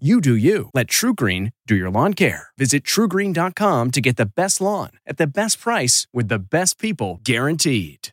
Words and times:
You 0.00 0.20
do 0.20 0.34
you. 0.34 0.70
Let 0.74 0.88
TruGreen 0.88 1.52
do 1.68 1.76
your 1.76 1.88
lawn 1.88 2.14
care. 2.14 2.48
Visit 2.58 2.82
trugreen.com 2.82 3.92
to 3.92 4.00
get 4.00 4.16
the 4.16 4.26
best 4.26 4.60
lawn 4.60 4.90
at 5.06 5.18
the 5.18 5.26
best 5.28 5.60
price 5.60 6.08
with 6.12 6.26
the 6.26 6.40
best 6.40 6.80
people 6.80 7.20
guaranteed. 7.22 8.08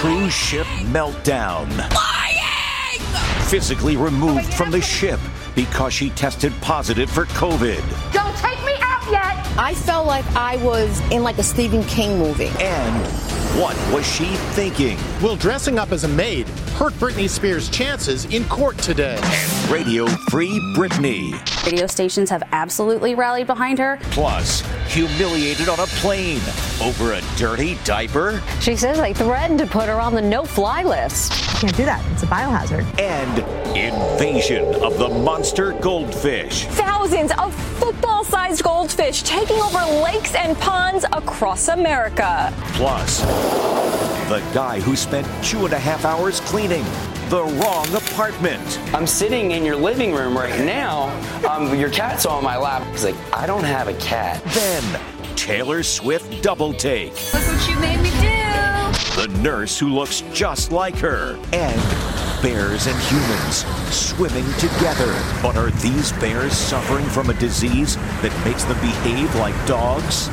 Cruise 0.00 0.34
ship 0.34 0.66
meltdown. 0.90 1.68
Physically 3.48 3.96
removed 3.96 4.52
from 4.52 4.72
the 4.72 4.80
ship 4.80 5.20
because 5.54 5.92
she 5.94 6.10
tested 6.10 6.52
positive 6.60 7.08
for 7.08 7.26
COVID. 7.26 8.12
Don't 8.12 8.36
take 8.36 8.58
me 8.64 8.74
out 8.80 9.08
yet! 9.12 9.46
I 9.56 9.74
felt 9.74 10.08
like 10.08 10.24
I 10.34 10.56
was 10.56 11.00
in 11.12 11.22
like 11.22 11.38
a 11.38 11.44
Stephen 11.44 11.84
King 11.84 12.18
movie. 12.18 12.50
And 12.58 13.39
what 13.58 13.76
was 13.92 14.06
she 14.06 14.26
thinking? 14.54 14.98
Will 15.20 15.36
dressing 15.36 15.78
up 15.78 15.92
as 15.92 16.04
a 16.04 16.08
maid 16.08 16.48
hurt 16.76 16.92
Britney 16.94 17.28
Spears' 17.28 17.68
chances 17.68 18.24
in 18.26 18.44
court 18.44 18.78
today? 18.78 19.18
And 19.22 19.70
Radio 19.70 20.06
Free 20.30 20.58
Britney. 20.76 21.34
Radio 21.66 21.86
stations 21.86 22.30
have 22.30 22.42
absolutely 22.52 23.14
rallied 23.14 23.46
behind 23.46 23.78
her. 23.78 23.98
Plus, 24.12 24.62
humiliated 24.86 25.68
on 25.68 25.80
a 25.80 25.86
plane 25.86 26.40
over 26.80 27.12
a 27.12 27.20
dirty 27.36 27.76
diaper. 27.84 28.42
She 28.60 28.76
says 28.76 28.98
they 28.98 29.12
threatened 29.12 29.58
to 29.58 29.66
put 29.66 29.88
her 29.88 30.00
on 30.00 30.14
the 30.14 30.22
no-fly 30.22 30.84
list. 30.84 31.32
You 31.54 31.58
can't 31.60 31.76
do 31.76 31.84
that. 31.84 32.04
It's 32.12 32.22
a 32.22 32.26
biohazard. 32.26 32.86
And 32.98 33.38
invasion 33.76 34.74
of 34.82 34.98
the 34.98 35.08
monster 35.08 35.72
goldfish. 35.74 36.66
Thousands 36.66 37.32
of 37.38 37.54
football-sized 37.78 38.62
goldfish 38.62 39.22
taking 39.22 39.58
over 39.58 39.78
lakes 40.02 40.34
and 40.34 40.56
ponds 40.58 41.04
across 41.12 41.68
America. 41.68 42.52
Plus, 42.72 43.22
the 44.28 44.40
guy 44.54 44.80
who 44.80 44.94
spent 44.94 45.26
two 45.42 45.64
and 45.64 45.72
a 45.72 45.78
half 45.78 46.04
hours 46.04 46.40
cleaning 46.40 46.84
the 47.30 47.42
wrong 47.42 47.92
apartment. 47.94 48.80
I'm 48.92 49.06
sitting 49.06 49.52
in 49.52 49.64
your 49.64 49.76
living 49.76 50.12
room 50.12 50.36
right 50.36 50.64
now. 50.64 51.08
Um, 51.48 51.78
your 51.78 51.90
cat's 51.90 52.26
on 52.26 52.42
my 52.42 52.56
lap. 52.56 52.86
He's 52.92 53.04
like, 53.04 53.16
I 53.32 53.46
don't 53.46 53.64
have 53.64 53.88
a 53.88 53.94
cat. 53.94 54.42
Then, 54.46 55.00
Taylor 55.36 55.82
Swift 55.82 56.42
double 56.42 56.72
take. 56.72 57.12
Look 57.32 57.46
what 57.46 57.68
you 57.68 57.78
made 57.78 58.00
me 58.00 58.10
do! 58.20 58.30
The 59.20 59.28
nurse 59.42 59.78
who 59.78 59.88
looks 59.88 60.22
just 60.32 60.72
like 60.72 60.96
her. 60.96 61.38
And 61.52 61.80
bears 62.42 62.86
and 62.86 62.98
humans 63.02 63.64
swimming 63.94 64.50
together. 64.54 65.12
But 65.42 65.56
are 65.56 65.70
these 65.70 66.12
bears 66.12 66.52
suffering 66.52 67.06
from 67.06 67.30
a 67.30 67.34
disease 67.34 67.96
that 67.96 68.44
makes 68.44 68.64
them 68.64 68.80
behave 68.80 69.34
like 69.36 69.54
dogs? 69.66 70.30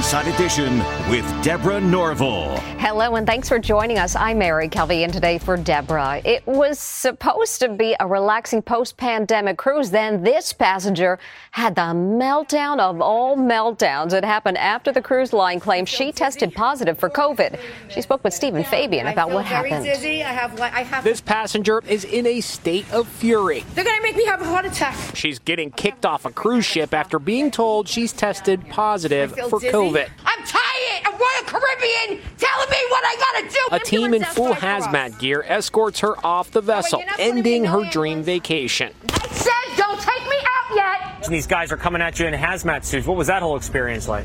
Inside 0.00 0.28
Edition 0.28 0.78
with 1.10 1.26
Deborah 1.42 1.78
Norville. 1.78 2.56
Hello, 2.78 3.16
and 3.16 3.26
thanks 3.26 3.50
for 3.50 3.58
joining 3.58 3.98
us. 3.98 4.16
I'm 4.16 4.38
Mary 4.38 4.66
Calvi, 4.66 5.04
and 5.04 5.12
today 5.12 5.36
for 5.36 5.58
Deborah. 5.58 6.22
It 6.24 6.46
was 6.46 6.78
supposed 6.78 7.60
to 7.60 7.68
be 7.68 7.94
a 8.00 8.06
relaxing 8.06 8.62
post 8.62 8.96
pandemic 8.96 9.58
cruise. 9.58 9.90
Then 9.90 10.22
this 10.22 10.54
passenger 10.54 11.18
had 11.50 11.74
the 11.74 11.82
meltdown 11.82 12.80
of 12.80 13.02
all 13.02 13.36
meltdowns. 13.36 14.14
It 14.14 14.24
happened 14.24 14.56
after 14.56 14.90
the 14.90 15.02
cruise 15.02 15.34
line 15.34 15.60
claimed 15.60 15.86
she 15.86 16.12
tested 16.12 16.54
positive 16.54 16.98
for 16.98 17.10
COVID. 17.10 17.60
She 17.90 18.00
spoke 18.00 18.24
with 18.24 18.32
Steven 18.32 18.64
Fabian 18.64 19.06
about 19.06 19.30
what 19.30 19.44
happened. 19.44 19.84
Dizzy. 19.84 20.24
I 20.24 20.32
have, 20.32 20.58
I 20.58 20.82
have. 20.82 21.04
This 21.04 21.20
passenger 21.20 21.82
is 21.86 22.04
in 22.04 22.26
a 22.26 22.40
state 22.40 22.90
of 22.90 23.06
fury. 23.06 23.66
They're 23.74 23.84
gonna 23.84 24.02
make 24.02 24.16
me 24.16 24.24
have 24.24 24.40
a 24.40 24.46
heart 24.46 24.64
attack. 24.64 24.96
She's 25.14 25.38
getting 25.38 25.70
kicked 25.70 26.06
off 26.06 26.24
a 26.24 26.30
cruise 26.30 26.64
ship 26.64 26.94
after 26.94 27.18
being 27.18 27.50
told 27.50 27.86
she's 27.86 28.14
tested 28.14 28.66
positive 28.70 29.36
for 29.50 29.60
dizzy. 29.92 30.06
COVID. 30.06 30.10
I'm 30.24 30.44
tired 30.44 31.06
of 31.06 31.20
Royal 31.20 31.44
Caribbean 31.46 32.22
telling 32.38 32.70
me 32.70 32.78
what 32.88 33.04
I 33.04 33.16
gotta 33.18 33.48
do. 33.48 33.60
A 33.72 33.78
team 33.78 34.14
in 34.14 34.24
full 34.24 34.54
hazmat 34.54 35.18
gear 35.18 35.44
escorts 35.46 36.00
her 36.00 36.14
off 36.24 36.50
the 36.50 36.60
vessel, 36.60 37.00
you're 37.00 37.06
not 37.06 37.16
putting 37.16 37.34
me 37.34 37.38
ending 37.38 37.64
her 37.64 37.84
dream 37.90 38.22
vacation. 38.22 38.92
I 39.10 39.28
said, 39.28 39.76
don't 39.76 40.00
take 40.00 40.22
me 40.28 40.36
out 40.36 40.76
yet. 40.76 41.28
These 41.28 41.46
guys 41.46 41.72
are 41.72 41.76
coming 41.76 42.02
at 42.02 42.18
you 42.18 42.26
in 42.26 42.34
hazmat 42.34 42.84
suits. 42.84 43.06
What 43.06 43.16
was 43.16 43.28
that 43.28 43.42
whole 43.42 43.56
experience 43.56 44.08
like? 44.08 44.24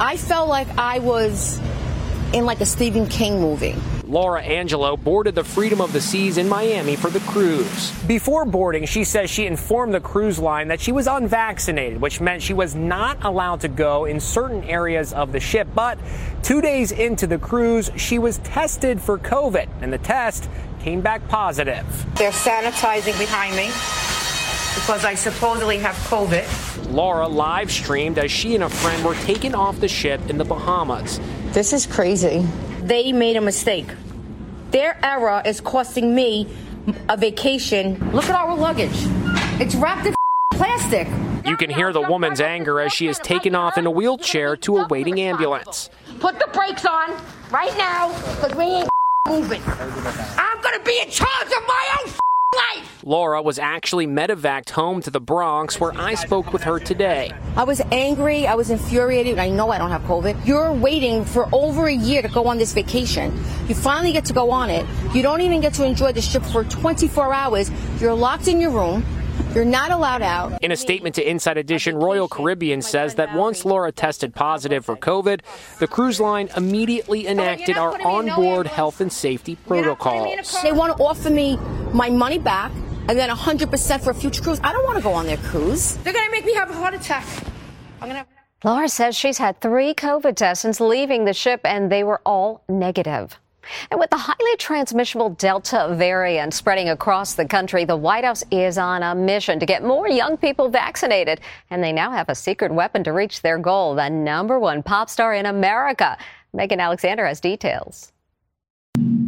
I 0.00 0.16
felt 0.16 0.48
like 0.48 0.68
I 0.78 1.00
was 1.00 1.58
in 2.32 2.44
like 2.44 2.60
a 2.60 2.66
Stephen 2.66 3.06
King 3.08 3.40
movie. 3.40 3.74
Laura 4.08 4.40
Angelo 4.42 4.96
boarded 4.96 5.34
the 5.34 5.44
Freedom 5.44 5.82
of 5.82 5.92
the 5.92 6.00
Seas 6.00 6.38
in 6.38 6.48
Miami 6.48 6.96
for 6.96 7.10
the 7.10 7.20
cruise. 7.20 7.92
Before 8.06 8.46
boarding, 8.46 8.86
she 8.86 9.04
says 9.04 9.28
she 9.28 9.44
informed 9.44 9.92
the 9.92 10.00
cruise 10.00 10.38
line 10.38 10.68
that 10.68 10.80
she 10.80 10.92
was 10.92 11.06
unvaccinated, 11.06 12.00
which 12.00 12.18
meant 12.18 12.40
she 12.40 12.54
was 12.54 12.74
not 12.74 13.22
allowed 13.22 13.60
to 13.60 13.68
go 13.68 14.06
in 14.06 14.18
certain 14.18 14.64
areas 14.64 15.12
of 15.12 15.32
the 15.32 15.40
ship. 15.40 15.68
But 15.74 15.98
two 16.42 16.62
days 16.62 16.90
into 16.90 17.26
the 17.26 17.36
cruise, 17.36 17.90
she 17.96 18.18
was 18.18 18.38
tested 18.38 18.98
for 18.98 19.18
COVID, 19.18 19.68
and 19.82 19.92
the 19.92 19.98
test 19.98 20.48
came 20.80 21.02
back 21.02 21.28
positive. 21.28 21.84
They're 22.16 22.30
sanitizing 22.30 23.18
behind 23.18 23.54
me 23.56 23.66
because 24.74 25.04
I 25.04 25.16
supposedly 25.16 25.76
have 25.78 25.94
COVID. 26.08 26.94
Laura 26.94 27.28
live 27.28 27.70
streamed 27.70 28.18
as 28.18 28.30
she 28.30 28.54
and 28.54 28.64
a 28.64 28.70
friend 28.70 29.04
were 29.04 29.16
taken 29.16 29.54
off 29.54 29.80
the 29.80 29.88
ship 29.88 30.30
in 30.30 30.38
the 30.38 30.44
Bahamas. 30.46 31.20
This 31.52 31.74
is 31.74 31.86
crazy. 31.86 32.46
They 32.88 33.12
made 33.12 33.36
a 33.36 33.42
mistake. 33.42 33.86
Their 34.70 34.98
error 35.04 35.42
is 35.44 35.60
costing 35.60 36.14
me 36.14 36.48
a 37.10 37.18
vacation. 37.18 38.12
Look 38.12 38.24
at 38.24 38.34
our 38.34 38.56
luggage. 38.56 38.96
It's 39.60 39.74
wrapped 39.74 40.06
in 40.06 40.14
plastic. 40.54 41.06
You 41.44 41.58
can 41.58 41.68
hear 41.68 41.92
the 41.92 42.00
woman's 42.00 42.40
anger 42.40 42.80
as 42.80 42.94
she 42.94 43.06
is 43.06 43.18
taken 43.18 43.54
off 43.54 43.76
in 43.76 43.84
a 43.84 43.90
wheelchair 43.90 44.56
to 44.56 44.78
a 44.78 44.86
waiting 44.86 45.20
ambulance. 45.20 45.90
Put 46.18 46.38
the 46.38 46.48
brakes 46.54 46.86
on 46.86 47.10
right 47.50 47.76
now 47.76 48.08
because 48.36 48.54
we 48.56 48.64
ain't 48.64 48.88
moving. 49.28 49.60
I'm 49.66 50.62
going 50.62 50.78
to 50.78 50.84
be 50.86 50.98
in 51.02 51.10
charge 51.10 51.46
of 51.48 51.66
my 51.68 51.98
own 52.00 52.12
life. 52.54 53.02
Laura 53.04 53.42
was 53.42 53.58
actually 53.58 54.06
medevaced 54.06 54.70
home 54.70 55.02
to 55.02 55.10
the 55.10 55.20
Bronx, 55.20 55.78
where 55.78 55.92
I 55.96 56.14
spoke 56.14 56.52
with 56.52 56.62
her 56.62 56.78
today. 56.78 57.32
I 57.56 57.64
was 57.64 57.80
angry. 57.92 58.46
I 58.46 58.54
was 58.54 58.70
infuriated. 58.70 59.38
I 59.38 59.50
know 59.50 59.70
I 59.70 59.78
don't 59.78 59.90
have 59.90 60.02
COVID. 60.02 60.46
You're 60.46 60.72
waiting 60.72 61.24
for 61.24 61.48
over 61.52 61.86
a 61.86 61.92
year 61.92 62.22
to 62.22 62.28
go 62.28 62.46
on 62.46 62.58
this 62.58 62.72
vacation. 62.72 63.36
You 63.68 63.74
finally 63.74 64.12
get 64.12 64.24
to 64.26 64.32
go 64.32 64.50
on 64.50 64.70
it. 64.70 64.86
You 65.14 65.22
don't 65.22 65.42
even 65.42 65.60
get 65.60 65.74
to 65.74 65.84
enjoy 65.84 66.12
the 66.12 66.22
trip 66.22 66.44
for 66.44 66.64
24 66.64 67.32
hours. 67.34 67.70
You're 68.00 68.14
locked 68.14 68.48
in 68.48 68.60
your 68.60 68.70
room. 68.70 69.04
You're 69.54 69.64
not 69.64 69.90
allowed 69.90 70.22
out. 70.22 70.62
In 70.62 70.72
a 70.72 70.76
statement 70.76 71.14
to 71.16 71.28
Inside 71.28 71.58
Edition, 71.58 71.96
Royal 71.96 72.28
Caribbean 72.28 72.82
says 72.82 73.14
that 73.16 73.34
once 73.34 73.64
Laura 73.64 73.90
tested 73.90 74.34
positive 74.34 74.84
for 74.84 74.96
COVID, 74.96 75.40
the 75.78 75.86
cruise 75.86 76.20
line 76.20 76.48
immediately 76.56 77.26
enacted 77.26 77.76
our 77.76 78.00
onboard 78.06 78.66
health 78.66 79.00
and 79.00 79.12
safety 79.12 79.56
protocols. 79.66 80.60
They 80.62 80.72
want 80.72 80.96
to 80.96 81.02
offer 81.02 81.30
me 81.30 81.56
my 81.92 82.10
money 82.10 82.38
back 82.38 82.70
and 83.08 83.18
then 83.18 83.30
100% 83.30 84.00
for 84.02 84.10
a 84.10 84.14
future 84.14 84.42
cruise. 84.42 84.60
I 84.62 84.72
don't 84.72 84.84
want 84.84 84.98
to 84.98 85.02
go 85.02 85.12
on 85.12 85.26
their 85.26 85.38
cruise. 85.38 85.96
They're 85.96 86.12
going 86.12 86.26
to 86.26 86.30
make 86.30 86.44
me 86.44 86.54
have 86.54 86.70
a 86.70 86.74
heart 86.74 86.94
attack. 86.94 87.26
I'm 88.00 88.08
going 88.08 88.12
to 88.12 88.16
have. 88.18 88.26
Laura 88.64 88.88
says 88.88 89.16
she's 89.16 89.38
had 89.38 89.60
three 89.60 89.94
COVID 89.94 90.36
tests 90.36 90.62
since 90.62 90.80
leaving 90.80 91.24
the 91.24 91.32
ship, 91.32 91.60
and 91.64 91.90
they 91.90 92.04
were 92.04 92.20
all 92.26 92.64
negative. 92.68 93.38
And 93.90 94.00
with 94.00 94.10
the 94.10 94.16
highly 94.16 94.56
transmissible 94.58 95.30
Delta 95.30 95.94
variant 95.96 96.54
spreading 96.54 96.88
across 96.88 97.34
the 97.34 97.46
country, 97.46 97.84
the 97.84 97.96
White 97.96 98.24
House 98.24 98.44
is 98.50 98.78
on 98.78 99.02
a 99.02 99.14
mission 99.14 99.60
to 99.60 99.66
get 99.66 99.84
more 99.84 100.08
young 100.08 100.36
people 100.36 100.68
vaccinated. 100.68 101.40
And 101.70 101.82
they 101.82 101.92
now 101.92 102.10
have 102.10 102.28
a 102.28 102.34
secret 102.34 102.72
weapon 102.72 103.04
to 103.04 103.12
reach 103.12 103.42
their 103.42 103.58
goal 103.58 103.94
the 103.94 104.08
number 104.08 104.58
one 104.58 104.82
pop 104.82 105.10
star 105.10 105.34
in 105.34 105.46
America. 105.46 106.16
Megan 106.52 106.80
Alexander 106.80 107.26
has 107.26 107.40
details. 107.40 108.12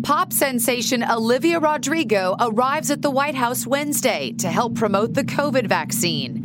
Pop 0.02 0.32
sensation 0.32 1.04
Olivia 1.04 1.60
Rodrigo 1.60 2.34
arrives 2.40 2.90
at 2.90 3.02
the 3.02 3.10
White 3.10 3.34
House 3.34 3.66
Wednesday 3.66 4.32
to 4.38 4.48
help 4.48 4.74
promote 4.74 5.14
the 5.14 5.24
COVID 5.24 5.66
vaccine. 5.66 6.42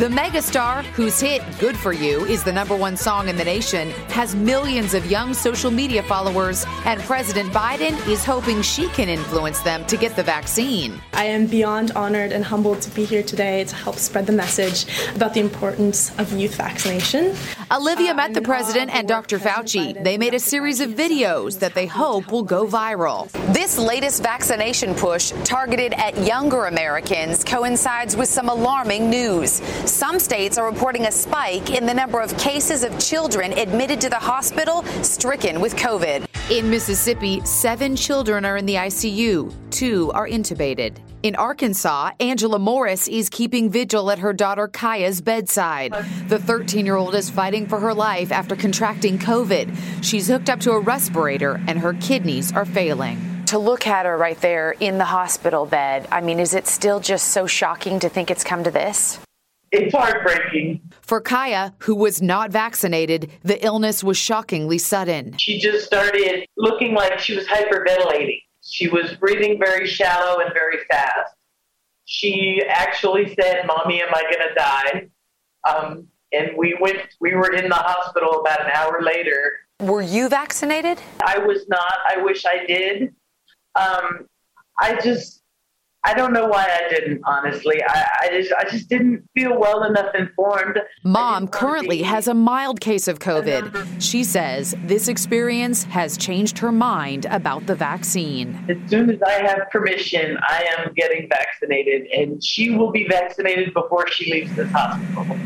The 0.00 0.08
megastar, 0.08 0.82
whose 0.86 1.20
hit 1.20 1.40
Good 1.60 1.76
For 1.76 1.92
You 1.92 2.24
is 2.24 2.42
the 2.42 2.52
number 2.52 2.74
one 2.74 2.96
song 2.96 3.28
in 3.28 3.36
the 3.36 3.44
nation, 3.44 3.90
has 4.08 4.34
millions 4.34 4.92
of 4.92 5.08
young 5.08 5.32
social 5.32 5.70
media 5.70 6.02
followers, 6.02 6.66
and 6.84 7.00
President 7.02 7.52
Biden 7.52 7.94
is 8.08 8.24
hoping 8.24 8.60
she 8.60 8.88
can 8.88 9.08
influence 9.08 9.60
them 9.60 9.86
to 9.86 9.96
get 9.96 10.16
the 10.16 10.22
vaccine. 10.24 11.00
I 11.12 11.26
am 11.26 11.46
beyond 11.46 11.92
honored 11.92 12.32
and 12.32 12.44
humbled 12.44 12.82
to 12.82 12.90
be 12.90 13.04
here 13.04 13.22
today 13.22 13.62
to 13.62 13.74
help 13.76 13.94
spread 13.94 14.26
the 14.26 14.32
message 14.32 14.86
about 15.14 15.32
the 15.32 15.38
importance 15.38 16.10
of 16.18 16.32
youth 16.32 16.56
vaccination. 16.56 17.32
Olivia 17.70 18.10
uh, 18.10 18.14
met 18.14 18.34
the 18.34 18.42
president 18.42 18.92
and 18.92 19.06
Dr. 19.06 19.38
Fauci. 19.38 20.02
They 20.02 20.18
made 20.18 20.34
a 20.34 20.40
series 20.40 20.80
of 20.80 20.90
videos 20.90 21.60
that 21.60 21.74
they 21.74 21.86
hope 21.86 22.32
will 22.32 22.42
go 22.42 22.66
viral. 22.66 23.30
This 23.54 23.78
latest 23.78 24.24
vaccination 24.24 24.96
push, 24.96 25.30
targeted 25.44 25.92
at 25.92 26.18
younger 26.18 26.64
Americans, 26.64 27.44
coincides 27.44 28.16
with 28.16 28.28
some 28.28 28.48
alarming 28.48 29.08
news. 29.08 29.62
Some 29.86 30.18
states 30.18 30.56
are 30.56 30.66
reporting 30.66 31.06
a 31.06 31.12
spike 31.12 31.70
in 31.70 31.84
the 31.84 31.92
number 31.92 32.20
of 32.20 32.36
cases 32.38 32.84
of 32.84 32.98
children 32.98 33.52
admitted 33.52 34.00
to 34.00 34.08
the 34.08 34.16
hospital 34.16 34.82
stricken 35.02 35.60
with 35.60 35.76
COVID. 35.76 36.26
In 36.50 36.70
Mississippi, 36.70 37.44
seven 37.44 37.94
children 37.94 38.46
are 38.46 38.56
in 38.56 38.64
the 38.64 38.76
ICU, 38.76 39.52
two 39.70 40.10
are 40.12 40.26
intubated. 40.26 40.96
In 41.22 41.36
Arkansas, 41.36 42.12
Angela 42.18 42.58
Morris 42.58 43.08
is 43.08 43.28
keeping 43.28 43.70
vigil 43.70 44.10
at 44.10 44.18
her 44.18 44.32
daughter 44.32 44.68
Kaya's 44.68 45.20
bedside. 45.20 45.92
The 46.28 46.38
13 46.38 46.86
year 46.86 46.96
old 46.96 47.14
is 47.14 47.28
fighting 47.28 47.66
for 47.66 47.78
her 47.80 47.92
life 47.92 48.32
after 48.32 48.56
contracting 48.56 49.18
COVID. 49.18 50.02
She's 50.02 50.28
hooked 50.28 50.48
up 50.48 50.60
to 50.60 50.72
a 50.72 50.80
respirator 50.80 51.62
and 51.66 51.78
her 51.78 51.92
kidneys 51.94 52.52
are 52.52 52.64
failing. 52.64 53.44
To 53.46 53.58
look 53.58 53.86
at 53.86 54.06
her 54.06 54.16
right 54.16 54.40
there 54.40 54.72
in 54.80 54.96
the 54.96 55.04
hospital 55.04 55.66
bed, 55.66 56.08
I 56.10 56.22
mean, 56.22 56.40
is 56.40 56.54
it 56.54 56.66
still 56.66 57.00
just 57.00 57.28
so 57.28 57.46
shocking 57.46 58.00
to 58.00 58.08
think 58.08 58.30
it's 58.30 58.44
come 58.44 58.64
to 58.64 58.70
this? 58.70 59.18
It's 59.76 59.92
heartbreaking. 59.92 60.80
For 61.00 61.20
Kaya, 61.20 61.74
who 61.78 61.96
was 61.96 62.22
not 62.22 62.52
vaccinated, 62.52 63.30
the 63.42 63.62
illness 63.64 64.04
was 64.04 64.16
shockingly 64.16 64.78
sudden. 64.78 65.36
She 65.38 65.58
just 65.58 65.84
started 65.84 66.46
looking 66.56 66.94
like 66.94 67.18
she 67.18 67.34
was 67.34 67.44
hyperventilating. 67.46 68.40
She 68.62 68.86
was 68.86 69.14
breathing 69.16 69.58
very 69.58 69.88
shallow 69.88 70.40
and 70.40 70.52
very 70.52 70.78
fast. 70.88 71.34
She 72.04 72.62
actually 72.68 73.34
said, 73.34 73.66
Mommy, 73.66 74.00
am 74.00 74.14
I 74.14 74.22
going 74.22 74.48
to 74.48 74.54
die? 74.54 75.08
Um, 75.68 76.06
and 76.32 76.56
we 76.56 76.76
went, 76.80 77.00
we 77.20 77.34
were 77.34 77.52
in 77.52 77.68
the 77.68 77.74
hospital 77.74 78.40
about 78.40 78.60
an 78.60 78.70
hour 78.72 79.02
later. 79.02 79.52
Were 79.80 80.02
you 80.02 80.28
vaccinated? 80.28 81.00
I 81.24 81.38
was 81.38 81.66
not. 81.68 81.94
I 82.08 82.22
wish 82.22 82.44
I 82.46 82.64
did. 82.64 83.14
Um, 83.74 84.28
I 84.78 85.00
just, 85.02 85.42
I 86.06 86.12
don't 86.12 86.34
know 86.34 86.46
why 86.46 86.64
I 86.64 86.88
didn't, 86.90 87.22
honestly. 87.24 87.82
I, 87.82 88.06
I, 88.22 88.28
just 88.28 88.52
I 88.52 88.68
just 88.68 88.90
didn't 88.90 89.26
feel 89.34 89.58
well 89.58 89.84
enough 89.84 90.14
informed. 90.14 90.78
Mom 91.02 91.48
currently 91.48 92.02
has 92.02 92.28
a 92.28 92.34
mild 92.34 92.80
case 92.80 93.08
of 93.08 93.20
COVID. 93.20 94.02
She 94.02 94.22
says 94.22 94.74
this 94.84 95.08
experience 95.08 95.84
has 95.84 96.18
changed 96.18 96.58
her 96.58 96.70
mind 96.70 97.24
about 97.30 97.66
the 97.66 97.74
vaccine. 97.74 98.64
As 98.68 98.90
soon 98.90 99.08
as 99.08 99.22
I 99.22 99.42
have 99.46 99.70
permission, 99.70 100.36
I 100.42 100.68
am 100.76 100.92
getting 100.92 101.26
vaccinated, 101.28 102.06
and 102.08 102.44
she 102.44 102.70
will 102.70 102.90
be 102.90 103.08
vaccinated 103.08 103.72
before 103.72 104.06
she 104.08 104.30
leaves 104.30 104.54
this 104.54 104.70
hospital. 104.70 105.38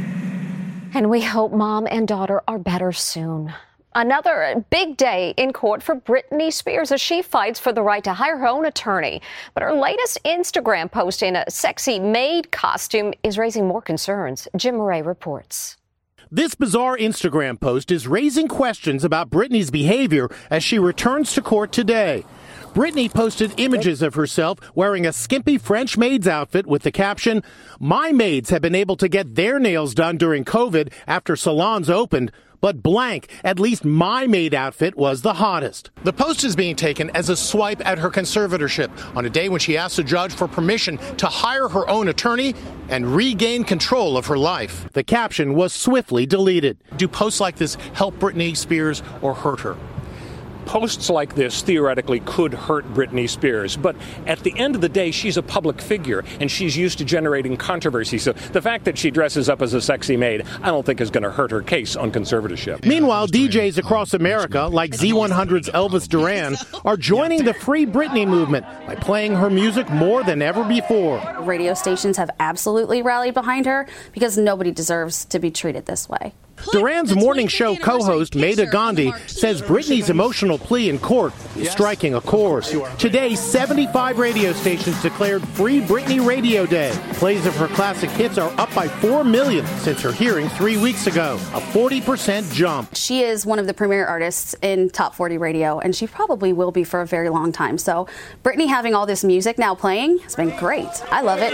And 0.93 1.08
we 1.08 1.20
hope 1.20 1.52
mom 1.52 1.87
and 1.88 2.08
daughter 2.08 2.43
are 2.49 2.58
better 2.58 2.90
soon. 2.93 3.55
Another 3.99 4.65
big 4.71 4.97
day 4.97 5.35
in 5.37 5.53
court 5.53 5.83
for 5.83 5.97
Britney 5.97 6.53
Spears 6.53 6.93
as 6.93 7.00
she 7.00 7.21
fights 7.21 7.59
for 7.59 7.73
the 7.73 7.83
right 7.83 8.05
to 8.05 8.15
hire 8.15 8.39
her 8.39 8.47
own 8.47 8.65
attorney. 8.65 9.21
But 9.55 9.65
her 9.65 9.73
latest 9.73 10.21
Instagram 10.25 10.89
post 10.89 11.21
in 11.21 11.35
a 11.35 11.50
sexy 11.50 11.99
maid 11.99 12.53
costume 12.53 13.12
is 13.25 13.37
raising 13.39 13.67
more 13.67 13.83
concerns. 13.83 14.47
Jim 14.56 14.77
Moret 14.77 15.05
reports. 15.05 15.77
This 16.31 16.55
bizarre 16.55 16.97
Instagram 16.97 17.59
post 17.59 17.91
is 17.91 18.06
raising 18.06 18.47
questions 18.47 19.03
about 19.03 19.31
Britney's 19.31 19.73
behavior 19.73 20.29
as 20.49 20.62
she 20.62 20.79
returns 20.79 21.33
to 21.33 21.43
court 21.43 21.73
today. 21.73 22.25
Britney 22.75 23.12
posted 23.12 23.59
images 23.59 24.03
of 24.03 24.15
herself 24.15 24.61
wearing 24.77 25.06
a 25.06 25.12
skimpy 25.12 25.59
French 25.59 25.99
maid's 25.99 26.29
outfit 26.29 26.69
with 26.69 26.83
the 26.83 26.93
caption, 26.93 27.43
My 27.81 28.12
maids 28.12 28.51
have 28.51 28.62
been 28.62 28.77
able 28.77 28.97
to 28.99 29.09
get 29.09 29.35
their 29.35 29.59
nails 29.59 29.94
done 29.94 30.19
during 30.19 30.44
COVID 30.44 30.93
after 31.09 31.35
salons 31.35 31.91
opened, 31.91 32.31
but 32.60 32.82
blank, 32.82 33.28
at 33.44 33.60
least 33.60 33.84
my 33.84 34.26
maid 34.26 34.55
outfit 34.55 34.96
was 34.96 35.22
the 35.22 35.34
hottest. 35.34 35.90
The 36.05 36.12
post 36.12 36.44
is 36.44 36.56
being 36.56 36.76
taken 36.76 37.10
as 37.10 37.28
a 37.28 37.37
swipe 37.37 37.84
at 37.87 37.99
her 37.99 38.10
conservatorship 38.10 38.90
on 39.16 39.25
a 39.25 39.31
day 39.31 39.49
when 39.49 39.60
she 39.60 39.76
asked 39.76 39.96
the 39.96 40.05
judge 40.05 40.32
for 40.32 40.49
permission 40.49 40.99
to 41.16 41.26
hire 41.26 41.69
her 41.69 41.88
own 41.88 42.08
attorney 42.08 42.55
and 42.88 43.14
regain 43.14 43.64
control 43.64 44.16
of 44.16 44.26
her 44.26 44.38
life. 44.38 44.88
The 44.93 45.05
caption 45.05 45.55
was 45.55 45.72
swiftly 45.72 46.26
deleted. 46.26 46.78
Do 46.96 47.08
posts 47.08 47.40
like 47.40 47.56
this 47.56 47.75
help 47.93 48.19
Britney 48.19 48.56
Spears 48.56 49.02
or 49.22 49.34
hurt 49.34 49.60
her? 49.60 49.76
Posts 50.69 51.09
like 51.09 51.35
this 51.35 51.62
theoretically 51.62 52.20
could 52.20 52.53
hurt 52.53 52.85
Britney 52.93 53.29
Spears, 53.29 53.75
but 53.75 53.97
at 54.26 54.41
the 54.41 54.56
end 54.59 54.75
of 54.75 54.82
the 54.82 54.88
day, 54.88 55.11
she's 55.11 55.38
a 55.38 55.43
public 55.43 55.81
figure 55.81 56.23
and 56.41 56.50
she's 56.50 56.76
used 56.76 56.99
to 56.99 57.06
generating 57.06 57.56
controversy. 57.56 58.19
So 58.19 58.32
the 58.32 58.61
fact 58.61 58.85
that 58.85 58.99
she 58.99 59.11
dresses 59.11 59.49
up 59.49 59.62
as 59.62 59.73
a 59.73 59.81
sexy 59.81 60.17
maid, 60.17 60.44
I 60.62 60.67
don't 60.67 60.85
think 60.85 61.00
is 61.00 61.11
going 61.11 61.23
to 61.23 61.31
hurt 61.31 61.50
her 61.53 61.62
case 61.62 61.97
on 61.97 62.12
conservatorship. 62.12 62.85
Meanwhile, 62.85 63.29
DJs 63.29 63.79
across 63.79 64.12
America, 64.12 64.65
like 64.65 64.91
Z100's 64.93 65.70
Elvis 65.70 66.06
Duran, 66.06 66.55
are 66.85 66.99
joining 66.99 67.44
the 67.44 67.55
Free 67.55 67.87
Britney 67.87 68.29
movement 68.29 68.67
by 68.87 68.94
playing 68.94 69.35
her 69.35 69.49
music 69.49 69.88
more 69.88 70.23
than 70.23 70.43
ever 70.43 70.65
before. 70.65 71.23
Radio 71.41 71.73
stations 71.73 72.19
have 72.19 72.31
absolutely 72.41 73.00
rallied 73.00 73.32
behind 73.32 73.65
her 73.65 73.87
because 74.12 74.37
nobody 74.37 74.70
deserves 74.70 75.25
to 75.25 75.38
be 75.38 75.50
treated 75.50 75.87
this 75.87 76.11
way. 76.11 76.35
Duran's 76.72 77.14
morning 77.14 77.49
show 77.49 77.76
co-host 77.76 78.34
Medha 78.34 78.70
Gandhi 78.70 79.12
says 79.26 79.62
Britney's 79.62 80.10
emotional 80.10 80.58
plea 80.58 80.88
in 80.90 80.99
court 80.99 81.32
is 81.56 81.70
striking 81.70 82.14
a 82.14 82.20
chord. 82.20 82.64
Today, 82.99 83.34
75 83.34 84.19
radio 84.19 84.52
stations 84.52 85.00
declared 85.00 85.46
Free 85.49 85.81
Britney 85.81 86.25
Radio 86.25 86.66
Day. 86.66 86.93
Plays 87.14 87.46
of 87.46 87.56
her 87.56 87.69
classic 87.69 88.10
hits 88.10 88.38
are 88.38 88.50
up 88.60 88.72
by 88.75 88.87
4 88.88 89.25
million 89.25 89.66
since 89.78 90.02
her 90.02 90.12
hearing 90.12 90.49
three 90.50 90.76
weeks 90.76 91.06
ago, 91.06 91.34
a 91.55 91.60
40% 91.60 92.52
jump. 92.52 92.94
She 92.94 93.22
is 93.22 93.46
one 93.46 93.58
of 93.58 93.66
the 93.66 93.75
premier 93.75 94.05
artists 94.05 94.55
in 94.62 94.90
top 94.90 95.14
40 95.14 95.38
radio, 95.38 95.78
and 95.78 95.94
she 95.94 96.06
probably 96.06 96.52
will 96.52 96.72
be 96.72 96.84
for 96.84 97.00
a 97.00 97.06
very 97.06 97.28
long 97.28 97.52
time. 97.52 97.78
So, 97.78 98.06
Britney 98.43 98.69
having 98.69 98.94
all 98.94 99.06
this 99.06 99.25
music 99.25 99.58
now 99.58 99.75
playing 99.75 100.19
has 100.19 100.37
been 100.37 100.55
great. 100.58 100.88
I 101.10 101.22
love 101.22 101.38
it. 101.40 101.52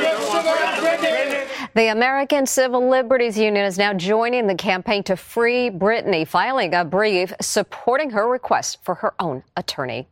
The 1.74 1.88
American 1.88 2.46
Civil 2.46 2.88
Liberties 2.88 3.36
Union 3.36 3.64
is 3.64 3.78
now 3.78 3.92
joining 3.92 4.46
the 4.46 4.54
campaign 4.54 4.93
campaign 4.94 5.02
to 5.02 5.16
free 5.16 5.70
Britney, 5.70 6.26
filing 6.26 6.72
a 6.72 6.84
brief 6.84 7.32
supporting 7.40 8.10
her 8.10 8.28
request 8.28 8.78
for 8.84 8.94
her 8.96 9.12
own 9.18 9.42
attorney. 9.56 10.06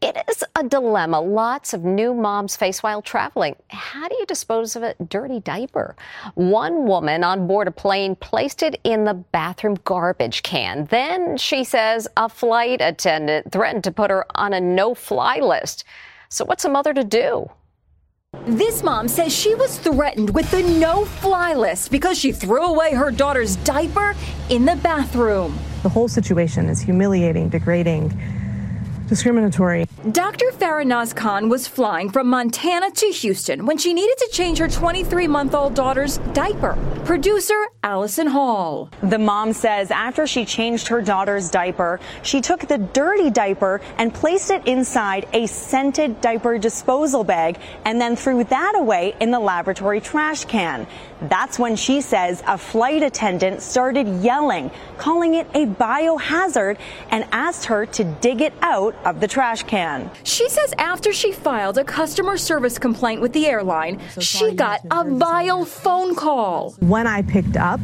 It 0.00 0.16
is 0.28 0.42
a 0.56 0.64
dilemma 0.64 1.20
lots 1.20 1.74
of 1.74 1.84
new 1.84 2.14
moms 2.14 2.56
face 2.56 2.82
while 2.82 3.02
traveling. 3.02 3.54
How 3.68 4.08
do 4.08 4.16
you 4.18 4.26
dispose 4.26 4.74
of 4.76 4.82
a 4.82 4.94
dirty 5.08 5.40
diaper? 5.40 5.94
One 6.34 6.86
woman 6.86 7.22
on 7.22 7.46
board 7.46 7.68
a 7.68 7.70
plane 7.70 8.16
placed 8.16 8.62
it 8.62 8.80
in 8.82 9.04
the 9.04 9.14
bathroom 9.14 9.76
garbage 9.84 10.42
can. 10.42 10.86
Then 10.86 11.36
she 11.36 11.62
says 11.62 12.08
a 12.16 12.28
flight 12.28 12.80
attendant 12.80 13.52
threatened 13.52 13.84
to 13.84 13.92
put 13.92 14.10
her 14.10 14.24
on 14.34 14.52
a 14.52 14.60
no 14.60 14.94
fly 14.94 15.38
list. 15.38 15.84
So, 16.28 16.44
what's 16.44 16.64
a 16.64 16.70
mother 16.70 16.94
to 16.94 17.04
do? 17.04 17.50
This 18.46 18.82
mom 18.82 19.06
says 19.06 19.32
she 19.32 19.54
was 19.54 19.78
threatened 19.78 20.30
with 20.30 20.50
the 20.50 20.62
no 20.62 21.04
fly 21.04 21.54
list 21.54 21.92
because 21.92 22.18
she 22.18 22.32
threw 22.32 22.62
away 22.62 22.92
her 22.92 23.10
daughter's 23.10 23.54
diaper 23.56 24.14
in 24.48 24.64
the 24.64 24.74
bathroom. 24.76 25.56
The 25.84 25.88
whole 25.88 26.08
situation 26.08 26.68
is 26.68 26.80
humiliating, 26.80 27.50
degrading 27.50 28.18
discriminatory. 29.12 29.86
Dr. 30.10 30.46
Farinaz 30.52 31.14
Khan 31.14 31.50
was 31.50 31.68
flying 31.68 32.08
from 32.08 32.28
Montana 32.28 32.90
to 32.92 33.06
Houston 33.08 33.66
when 33.66 33.76
she 33.76 33.92
needed 33.92 34.16
to 34.16 34.28
change 34.32 34.56
her 34.56 34.68
23 34.68 35.28
month 35.28 35.54
old 35.54 35.74
daughter's 35.74 36.16
diaper. 36.32 36.78
Producer 37.04 37.60
Allison 37.82 38.26
Hall. 38.26 38.88
The 39.02 39.18
mom 39.18 39.52
says 39.52 39.90
after 39.90 40.26
she 40.26 40.46
changed 40.46 40.88
her 40.88 41.02
daughter's 41.02 41.50
diaper, 41.50 42.00
she 42.22 42.40
took 42.40 42.60
the 42.60 42.78
dirty 42.78 43.28
diaper 43.28 43.82
and 43.98 44.14
placed 44.14 44.50
it 44.50 44.66
inside 44.66 45.28
a 45.34 45.46
scented 45.46 46.22
diaper 46.22 46.56
disposal 46.58 47.22
bag 47.22 47.58
and 47.84 48.00
then 48.00 48.16
threw 48.16 48.44
that 48.44 48.72
away 48.76 49.14
in 49.20 49.30
the 49.30 49.40
laboratory 49.40 50.00
trash 50.00 50.46
can. 50.46 50.86
That's 51.28 51.58
when 51.58 51.76
she 51.76 52.00
says 52.00 52.42
a 52.46 52.58
flight 52.58 53.02
attendant 53.02 53.62
started 53.62 54.08
yelling, 54.22 54.70
calling 54.98 55.34
it 55.34 55.46
a 55.54 55.66
biohazard, 55.66 56.78
and 57.10 57.24
asked 57.32 57.64
her 57.66 57.86
to 57.86 58.04
dig 58.04 58.40
it 58.40 58.52
out 58.62 58.94
of 59.04 59.20
the 59.20 59.28
trash 59.28 59.62
can. 59.62 60.10
She 60.24 60.48
says 60.48 60.74
after 60.78 61.12
she 61.12 61.32
filed 61.32 61.78
a 61.78 61.84
customer 61.84 62.36
service 62.36 62.78
complaint 62.78 63.20
with 63.20 63.32
the 63.32 63.46
airline, 63.46 64.00
she 64.18 64.52
got 64.52 64.80
a 64.90 65.04
vile 65.04 65.64
phone 65.64 66.14
call. 66.14 66.72
When 66.80 67.06
I 67.06 67.22
picked 67.22 67.56
up, 67.56 67.80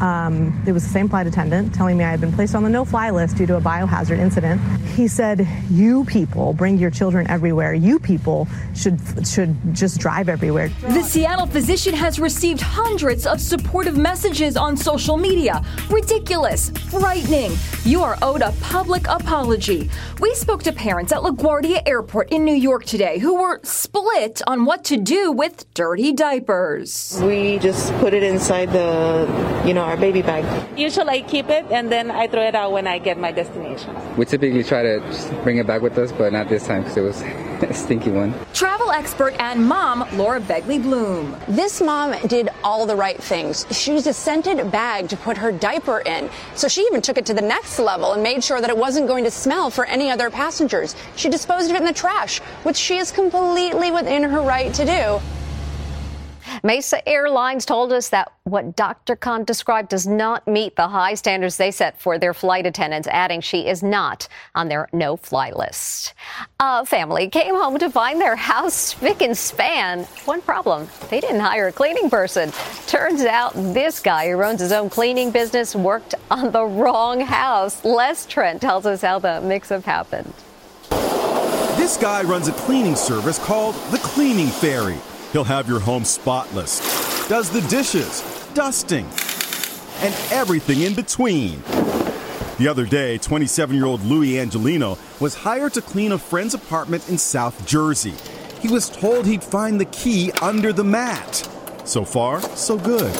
Um, 0.00 0.62
it 0.66 0.72
was 0.72 0.82
the 0.82 0.90
same 0.90 1.08
flight 1.08 1.26
attendant 1.26 1.74
telling 1.74 1.98
me 1.98 2.04
I 2.04 2.10
had 2.10 2.20
been 2.20 2.32
placed 2.32 2.54
on 2.54 2.62
the 2.62 2.70
no 2.70 2.84
fly 2.84 3.10
list 3.10 3.36
due 3.36 3.46
to 3.46 3.56
a 3.56 3.60
biohazard 3.60 4.18
incident. 4.18 4.60
He 4.94 5.06
said, 5.06 5.46
You 5.70 6.04
people 6.06 6.54
bring 6.54 6.78
your 6.78 6.90
children 6.90 7.26
everywhere. 7.28 7.74
You 7.74 7.98
people 7.98 8.48
should, 8.74 8.98
should 9.26 9.56
just 9.74 10.00
drive 10.00 10.28
everywhere. 10.28 10.70
The 10.80 11.02
Seattle 11.02 11.46
physician 11.46 11.92
has 11.94 12.18
received 12.18 12.60
hundreds 12.60 13.26
of 13.26 13.40
supportive 13.40 13.96
messages 13.96 14.56
on 14.56 14.76
social 14.76 15.16
media. 15.16 15.62
Ridiculous, 15.90 16.70
frightening. 16.70 17.52
You 17.84 18.02
are 18.02 18.16
owed 18.22 18.40
a 18.40 18.52
public 18.60 19.06
apology. 19.08 19.90
We 20.20 20.34
spoke 20.34 20.62
to 20.62 20.72
parents 20.72 21.12
at 21.12 21.18
LaGuardia 21.18 21.82
Airport 21.86 22.30
in 22.30 22.44
New 22.44 22.54
York 22.54 22.84
today 22.84 23.18
who 23.18 23.34
were 23.40 23.60
split 23.62 24.40
on 24.46 24.64
what 24.64 24.84
to 24.84 24.96
do 24.96 25.32
with 25.32 25.72
dirty 25.74 26.12
diapers. 26.12 27.20
We 27.22 27.58
just 27.58 27.92
put 27.94 28.14
it 28.14 28.22
inside 28.22 28.72
the, 28.72 29.62
you 29.66 29.74
know, 29.74 29.89
our 29.90 29.96
baby 29.96 30.22
bag. 30.22 30.44
Usually 30.78 31.08
I 31.08 31.20
keep 31.22 31.48
it 31.48 31.66
and 31.70 31.90
then 31.90 32.12
I 32.12 32.28
throw 32.28 32.46
it 32.46 32.54
out 32.54 32.70
when 32.70 32.86
I 32.86 32.98
get 32.98 33.18
my 33.18 33.32
destination. 33.32 33.92
We 34.16 34.24
typically 34.24 34.62
try 34.62 34.84
to 34.84 35.40
bring 35.42 35.58
it 35.58 35.66
back 35.66 35.82
with 35.82 35.98
us, 35.98 36.12
but 36.12 36.32
not 36.32 36.48
this 36.48 36.64
time 36.64 36.82
because 36.82 36.96
it 36.96 37.00
was 37.00 37.20
a 37.70 37.74
stinky 37.74 38.10
one. 38.10 38.32
Travel 38.54 38.92
expert 38.92 39.34
and 39.40 39.66
mom 39.66 40.06
Laura 40.16 40.40
Begley 40.40 40.80
Bloom. 40.80 41.36
This 41.48 41.82
mom 41.82 42.14
did 42.28 42.50
all 42.62 42.86
the 42.86 42.94
right 42.94 43.20
things. 43.20 43.66
She 43.72 43.92
used 43.92 44.06
a 44.06 44.12
scented 44.12 44.70
bag 44.70 45.08
to 45.08 45.16
put 45.16 45.36
her 45.36 45.50
diaper 45.50 46.00
in. 46.00 46.30
So 46.54 46.68
she 46.68 46.82
even 46.82 47.02
took 47.02 47.18
it 47.18 47.26
to 47.26 47.34
the 47.34 47.42
next 47.42 47.80
level 47.80 48.12
and 48.12 48.22
made 48.22 48.44
sure 48.44 48.60
that 48.60 48.70
it 48.70 48.76
wasn't 48.76 49.08
going 49.08 49.24
to 49.24 49.30
smell 49.30 49.70
for 49.70 49.86
any 49.86 50.08
other 50.08 50.30
passengers. 50.30 50.94
She 51.16 51.28
disposed 51.28 51.68
of 51.68 51.74
it 51.74 51.80
in 51.80 51.84
the 51.84 51.92
trash, 51.92 52.38
which 52.62 52.76
she 52.76 52.98
is 52.98 53.10
completely 53.10 53.90
within 53.90 54.22
her 54.22 54.40
right 54.40 54.72
to 54.74 54.84
do. 54.84 55.39
Mesa 56.62 57.06
Airlines 57.08 57.64
told 57.64 57.92
us 57.92 58.10
that 58.10 58.32
what 58.44 58.76
Dr. 58.76 59.16
Khan 59.16 59.44
described 59.44 59.88
does 59.88 60.06
not 60.06 60.46
meet 60.46 60.76
the 60.76 60.88
high 60.88 61.14
standards 61.14 61.56
they 61.56 61.70
set 61.70 61.98
for 61.98 62.18
their 62.18 62.34
flight 62.34 62.66
attendants, 62.66 63.08
adding 63.08 63.40
she 63.40 63.66
is 63.66 63.82
not 63.82 64.28
on 64.54 64.68
their 64.68 64.88
no 64.92 65.16
fly 65.16 65.52
list. 65.52 66.12
A 66.58 66.84
family 66.84 67.28
came 67.28 67.54
home 67.54 67.78
to 67.78 67.88
find 67.88 68.20
their 68.20 68.36
house 68.36 68.74
spick 68.74 69.22
and 69.22 69.36
span. 69.36 70.04
One 70.26 70.42
problem 70.42 70.88
they 71.08 71.20
didn't 71.20 71.40
hire 71.40 71.68
a 71.68 71.72
cleaning 71.72 72.10
person. 72.10 72.52
Turns 72.86 73.22
out 73.22 73.52
this 73.54 74.00
guy 74.00 74.28
who 74.28 74.36
runs 74.36 74.60
his 74.60 74.72
own 74.72 74.90
cleaning 74.90 75.30
business 75.30 75.74
worked 75.74 76.14
on 76.30 76.50
the 76.50 76.64
wrong 76.64 77.20
house. 77.20 77.82
Les 77.84 78.26
Trent 78.26 78.60
tells 78.60 78.84
us 78.84 79.00
how 79.00 79.18
the 79.18 79.40
mix 79.40 79.70
up 79.70 79.84
happened. 79.84 80.34
This 81.78 81.96
guy 81.96 82.22
runs 82.22 82.48
a 82.48 82.52
cleaning 82.52 82.96
service 82.96 83.38
called 83.38 83.74
the 83.90 83.98
Cleaning 83.98 84.48
Fairy. 84.48 84.98
He'll 85.32 85.44
have 85.44 85.68
your 85.68 85.78
home 85.78 86.04
spotless, 86.04 86.80
does 87.28 87.50
the 87.50 87.60
dishes, 87.68 88.22
dusting, 88.52 89.06
and 89.98 90.14
everything 90.32 90.80
in 90.80 90.94
between. 90.94 91.62
The 92.58 92.66
other 92.68 92.84
day, 92.84 93.16
27 93.18 93.76
year 93.76 93.86
old 93.86 94.02
Louis 94.02 94.40
Angelino 94.40 94.98
was 95.20 95.36
hired 95.36 95.74
to 95.74 95.82
clean 95.82 96.12
a 96.12 96.18
friend's 96.18 96.54
apartment 96.54 97.08
in 97.08 97.16
South 97.16 97.64
Jersey. 97.64 98.14
He 98.60 98.68
was 98.68 98.90
told 98.90 99.24
he'd 99.24 99.44
find 99.44 99.80
the 99.80 99.84
key 99.86 100.32
under 100.42 100.72
the 100.72 100.84
mat. 100.84 101.48
So 101.84 102.04
far, 102.04 102.40
so 102.56 102.76
good. 102.76 103.12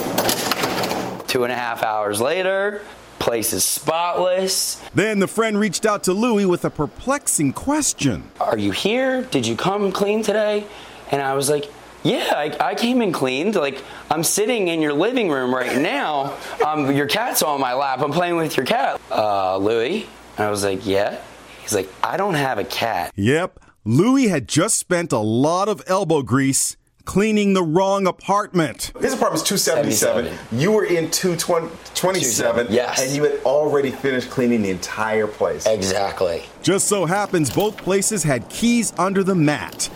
Two 1.27 1.45
and 1.45 1.51
a 1.51 1.55
half 1.55 1.81
hours 1.81 2.19
later, 2.19 2.81
place 3.19 3.53
is 3.53 3.63
spotless. 3.63 4.81
Then 4.93 5.19
the 5.19 5.27
friend 5.27 5.57
reached 5.57 5.85
out 5.85 6.03
to 6.03 6.13
Louis 6.13 6.45
with 6.45 6.65
a 6.65 6.69
perplexing 6.69 7.53
question 7.53 8.29
Are 8.41 8.57
you 8.57 8.71
here? 8.71 9.21
Did 9.21 9.47
you 9.47 9.55
come 9.55 9.93
clean 9.93 10.23
today? 10.23 10.67
And 11.09 11.21
I 11.21 11.35
was 11.35 11.49
like, 11.49 11.71
yeah, 12.03 12.33
I, 12.35 12.55
I, 12.59 12.75
came 12.75 13.01
and 13.01 13.13
cleaned. 13.13 13.55
Like, 13.55 13.83
I'm 14.09 14.23
sitting 14.23 14.67
in 14.67 14.81
your 14.81 14.93
living 14.93 15.29
room 15.29 15.53
right 15.53 15.77
now. 15.77 16.37
Um, 16.65 16.95
your 16.95 17.07
cat's 17.07 17.41
on 17.43 17.59
my 17.59 17.73
lap. 17.73 17.99
I'm 18.01 18.11
playing 18.11 18.37
with 18.37 18.57
your 18.57 18.65
cat. 18.65 18.99
Uh, 19.11 19.57
Louis? 19.57 20.07
And 20.37 20.47
I 20.47 20.49
was 20.49 20.63
like, 20.63 20.85
yeah. 20.85 21.19
He's 21.61 21.73
like, 21.73 21.89
I 22.03 22.17
don't 22.17 22.33
have 22.33 22.57
a 22.57 22.63
cat. 22.63 23.11
Yep. 23.15 23.59
Louis 23.85 24.27
had 24.27 24.47
just 24.47 24.77
spent 24.77 25.11
a 25.11 25.19
lot 25.19 25.67
of 25.67 25.81
elbow 25.87 26.21
grease 26.21 26.77
cleaning 27.05 27.53
the 27.53 27.63
wrong 27.63 28.07
apartment. 28.07 28.91
His 28.99 29.13
apartment's 29.13 29.47
277. 29.47 30.25
77. 30.25 30.59
You 30.59 30.71
were 30.71 30.85
in 30.85 31.09
227. 31.11 32.67
Yes. 32.69 33.01
And 33.01 33.15
you 33.15 33.23
had 33.23 33.39
already 33.43 33.91
finished 33.91 34.29
cleaning 34.29 34.61
the 34.61 34.69
entire 34.69 35.27
place. 35.27 35.65
Exactly. 35.65 36.43
Just 36.61 36.87
so 36.87 37.05
happens 37.05 37.53
both 37.53 37.77
places 37.77 38.23
had 38.23 38.47
keys 38.49 38.93
under 38.97 39.23
the 39.23 39.35
mat. 39.35 39.89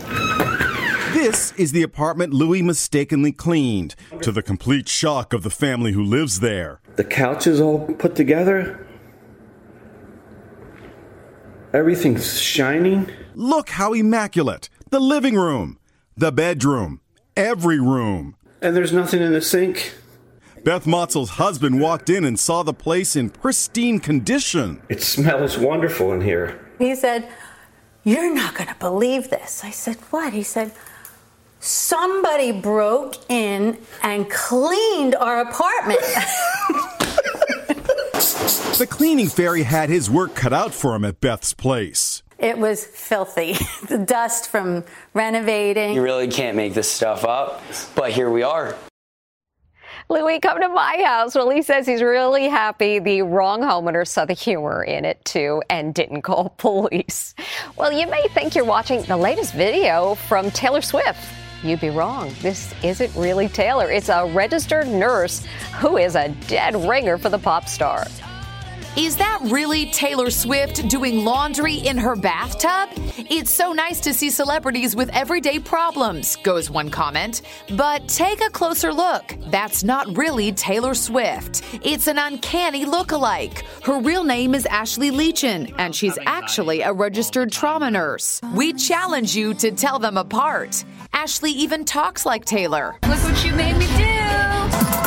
This 1.16 1.54
is 1.56 1.72
the 1.72 1.82
apartment 1.82 2.34
Louis 2.34 2.60
mistakenly 2.60 3.32
cleaned, 3.32 3.94
to 4.20 4.30
the 4.30 4.42
complete 4.42 4.86
shock 4.86 5.32
of 5.32 5.44
the 5.44 5.50
family 5.50 5.92
who 5.92 6.04
lives 6.04 6.40
there. 6.40 6.82
The 6.96 7.04
couch 7.04 7.46
is 7.46 7.58
all 7.58 7.86
put 7.94 8.14
together. 8.14 8.86
Everything's 11.72 12.38
shining. 12.38 13.10
Look 13.34 13.70
how 13.70 13.94
immaculate. 13.94 14.68
The 14.90 15.00
living 15.00 15.36
room, 15.36 15.78
the 16.18 16.30
bedroom, 16.30 17.00
every 17.34 17.80
room. 17.80 18.36
And 18.60 18.76
there's 18.76 18.92
nothing 18.92 19.22
in 19.22 19.32
the 19.32 19.40
sink. 19.40 19.94
Beth 20.64 20.84
Motzel's 20.84 21.30
husband 21.30 21.80
walked 21.80 22.10
in 22.10 22.24
and 22.24 22.38
saw 22.38 22.62
the 22.62 22.74
place 22.74 23.16
in 23.16 23.30
pristine 23.30 24.00
condition. 24.00 24.82
It 24.90 25.02
smells 25.02 25.56
wonderful 25.56 26.12
in 26.12 26.20
here. 26.20 26.60
He 26.78 26.94
said, 26.94 27.26
You're 28.04 28.34
not 28.34 28.54
going 28.54 28.68
to 28.68 28.76
believe 28.78 29.30
this. 29.30 29.64
I 29.64 29.70
said, 29.70 29.96
What? 30.10 30.34
He 30.34 30.42
said, 30.42 30.72
Somebody 31.60 32.52
broke 32.52 33.16
in 33.30 33.78
and 34.02 34.30
cleaned 34.30 35.14
our 35.14 35.40
apartment. 35.40 36.00
the 38.78 38.86
cleaning 38.88 39.28
fairy 39.28 39.62
had 39.62 39.88
his 39.88 40.10
work 40.10 40.34
cut 40.34 40.52
out 40.52 40.74
for 40.74 40.94
him 40.94 41.04
at 41.04 41.20
Beth's 41.20 41.52
place. 41.54 42.22
It 42.38 42.58
was 42.58 42.84
filthy. 42.84 43.54
the 43.88 43.98
dust 43.98 44.48
from 44.48 44.84
renovating. 45.14 45.94
You 45.94 46.02
really 46.02 46.28
can't 46.28 46.56
make 46.56 46.74
this 46.74 46.90
stuff 46.90 47.24
up, 47.24 47.62
but 47.94 48.12
here 48.12 48.30
we 48.30 48.42
are. 48.42 48.74
Louis, 50.08 50.38
come 50.38 50.60
to 50.60 50.68
my 50.68 51.02
house. 51.04 51.34
Well, 51.34 51.50
he 51.50 51.62
says 51.62 51.84
he's 51.84 52.02
really 52.02 52.48
happy 52.48 53.00
the 53.00 53.22
wrong 53.22 53.62
homeowner 53.62 54.06
saw 54.06 54.24
the 54.24 54.34
humor 54.34 54.84
in 54.84 55.04
it 55.04 55.24
too 55.24 55.62
and 55.68 55.92
didn't 55.92 56.22
call 56.22 56.50
police. 56.58 57.34
Well, 57.76 57.92
you 57.92 58.06
may 58.06 58.28
think 58.28 58.54
you're 58.54 58.64
watching 58.64 59.02
the 59.02 59.16
latest 59.16 59.54
video 59.54 60.14
from 60.14 60.50
Taylor 60.52 60.80
Swift. 60.80 61.18
You'd 61.66 61.80
be 61.80 61.90
wrong. 61.90 62.32
This 62.40 62.72
isn't 62.84 63.14
really 63.16 63.48
Taylor. 63.48 63.90
It's 63.90 64.08
a 64.08 64.24
registered 64.32 64.86
nurse 64.86 65.44
who 65.80 65.96
is 65.96 66.14
a 66.14 66.28
dead 66.46 66.76
ringer 66.76 67.18
for 67.18 67.28
the 67.28 67.38
pop 67.38 67.68
star. 67.68 68.06
Is 68.96 69.16
that 69.16 69.40
really 69.42 69.90
Taylor 69.90 70.30
Swift 70.30 70.88
doing 70.88 71.22
laundry 71.22 71.74
in 71.74 71.98
her 71.98 72.16
bathtub? 72.16 72.88
It's 73.28 73.50
so 73.50 73.74
nice 73.74 74.00
to 74.00 74.14
see 74.14 74.30
celebrities 74.30 74.96
with 74.96 75.10
everyday 75.10 75.58
problems, 75.58 76.36
goes 76.36 76.70
one 76.70 76.88
comment. 76.88 77.42
But 77.76 78.08
take 78.08 78.40
a 78.42 78.48
closer 78.48 78.94
look. 78.94 79.36
That's 79.48 79.84
not 79.84 80.16
really 80.16 80.50
Taylor 80.52 80.94
Swift. 80.94 81.62
It's 81.84 82.06
an 82.06 82.16
uncanny 82.16 82.86
look-alike. 82.86 83.66
Her 83.84 84.00
real 84.00 84.24
name 84.24 84.54
is 84.54 84.64
Ashley 84.64 85.10
Leechin, 85.10 85.74
and 85.76 85.94
she's 85.94 86.18
actually 86.24 86.80
a 86.80 86.90
registered 86.90 87.52
trauma 87.52 87.90
nurse. 87.90 88.40
We 88.54 88.72
challenge 88.72 89.36
you 89.36 89.52
to 89.54 89.72
tell 89.72 89.98
them 89.98 90.16
apart. 90.16 90.82
Ashley 91.16 91.50
even 91.52 91.86
talks 91.86 92.26
like 92.26 92.44
Taylor. 92.44 92.98
Look 93.08 93.18
what 93.24 93.42
you 93.42 93.54
made 93.54 93.74
me 93.78 93.86
do. 93.86 94.04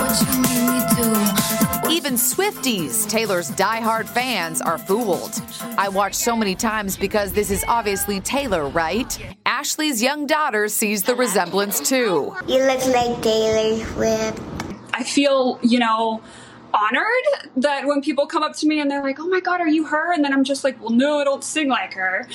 What 0.01 0.19
you 0.19 0.41
made 0.41 0.71
me 0.73 0.81
do. 0.97 1.91
Even 1.91 2.15
Swifties, 2.15 3.07
Taylor's 3.07 3.49
die-hard 3.51 4.09
fans, 4.09 4.59
are 4.59 4.79
fooled. 4.79 5.39
I 5.77 5.87
watch 5.87 6.15
so 6.15 6.35
many 6.35 6.55
times 6.55 6.97
because 6.97 7.31
this 7.31 7.51
is 7.51 7.63
obviously 7.67 8.21
Taylor, 8.21 8.69
right? 8.69 9.19
Ashley's 9.45 10.01
young 10.01 10.25
daughter 10.25 10.67
sees 10.67 11.03
the 11.03 11.13
resemblance 11.13 11.79
too. 11.79 12.35
You 12.47 12.65
look 12.65 12.83
like 12.87 13.21
Taylor 13.21 13.85
Swift. 13.85 14.41
I 14.95 15.03
feel, 15.03 15.59
you 15.61 15.77
know, 15.77 16.23
honored 16.73 17.51
that 17.57 17.85
when 17.85 18.01
people 18.01 18.25
come 18.25 18.43
up 18.43 18.55
to 18.57 18.67
me 18.67 18.79
and 18.79 18.89
they're 18.89 19.03
like, 19.03 19.19
oh 19.19 19.27
my 19.27 19.39
God, 19.39 19.61
are 19.61 19.67
you 19.67 19.85
her? 19.85 20.13
And 20.13 20.23
then 20.23 20.33
I'm 20.33 20.43
just 20.43 20.63
like, 20.63 20.79
well, 20.81 20.91
no, 20.91 21.19
I 21.19 21.23
don't 21.23 21.43
sing 21.43 21.67
like 21.67 21.93
her. 21.93 22.27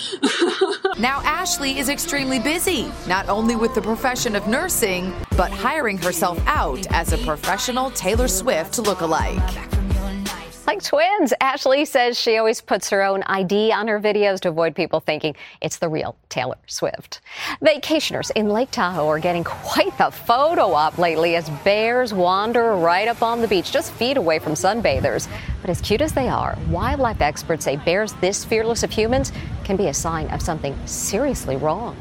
now, 0.99 1.21
Ashley 1.25 1.79
is 1.79 1.89
extremely 1.89 2.39
busy, 2.39 2.91
not 3.07 3.29
only 3.29 3.57
with 3.57 3.75
the 3.75 3.83
profession 3.83 4.37
of 4.37 4.47
nursing, 4.47 5.13
but 5.37 5.51
hiring 5.51 5.99
herself 5.99 6.41
out 6.47 6.87
as 6.91 7.13
a 7.13 7.19
professional 7.19 7.91
Taylor 7.91 8.29
Swift 8.29 8.75
lookalike. 8.75 9.94
Like 10.67 10.83
twins, 10.83 11.35
Ashley 11.43 11.85
says 11.85 12.19
she 12.19 12.39
always 12.39 12.63
puts 12.63 12.89
her 12.89 13.03
own 13.03 13.23
ID 13.25 13.71
on 13.71 13.87
her 13.87 14.01
videos 14.01 14.41
to 14.41 14.49
avoid 14.49 14.75
people 14.75 14.99
thinking 14.99 15.37
it's 15.61 15.77
the 15.77 15.91
real 15.91 16.17
Taylor 16.31 16.57
Swift. 16.67 17.21
Vacationers 17.61 18.31
in 18.35 18.49
Lake 18.49 18.71
Tahoe 18.71 19.07
are 19.07 19.19
getting 19.19 19.45
quite 19.45 19.97
the 19.99 20.11
photo 20.11 20.73
op 20.73 20.97
lately 20.97 21.37
as 21.37 21.51
bears 21.65 22.15
wander 22.15 22.75
right 22.77 23.09
up 23.09 23.23
on 23.23 23.43
the 23.43 23.49
beach, 23.49 23.73
just 23.73 23.93
feet 23.93 24.17
away 24.17 24.39
from 24.39 24.55
sunbathers. 24.55 25.29
But 25.61 25.69
as 25.69 25.83
cute 25.83 26.01
as 26.01 26.15
they 26.15 26.29
are, 26.29 26.57
wildlife 26.71 27.21
experts 27.21 27.67
say 27.67 27.77
bears 27.77 28.15
this 28.15 28.43
fearless 28.45 28.83
of 28.83 28.91
humans 28.91 29.33
can 29.65 29.77
be 29.77 29.89
a 29.89 29.95
sign 29.95 30.29
of 30.31 30.41
something 30.41 30.75
seriously 30.87 31.57
wrong. 31.57 31.95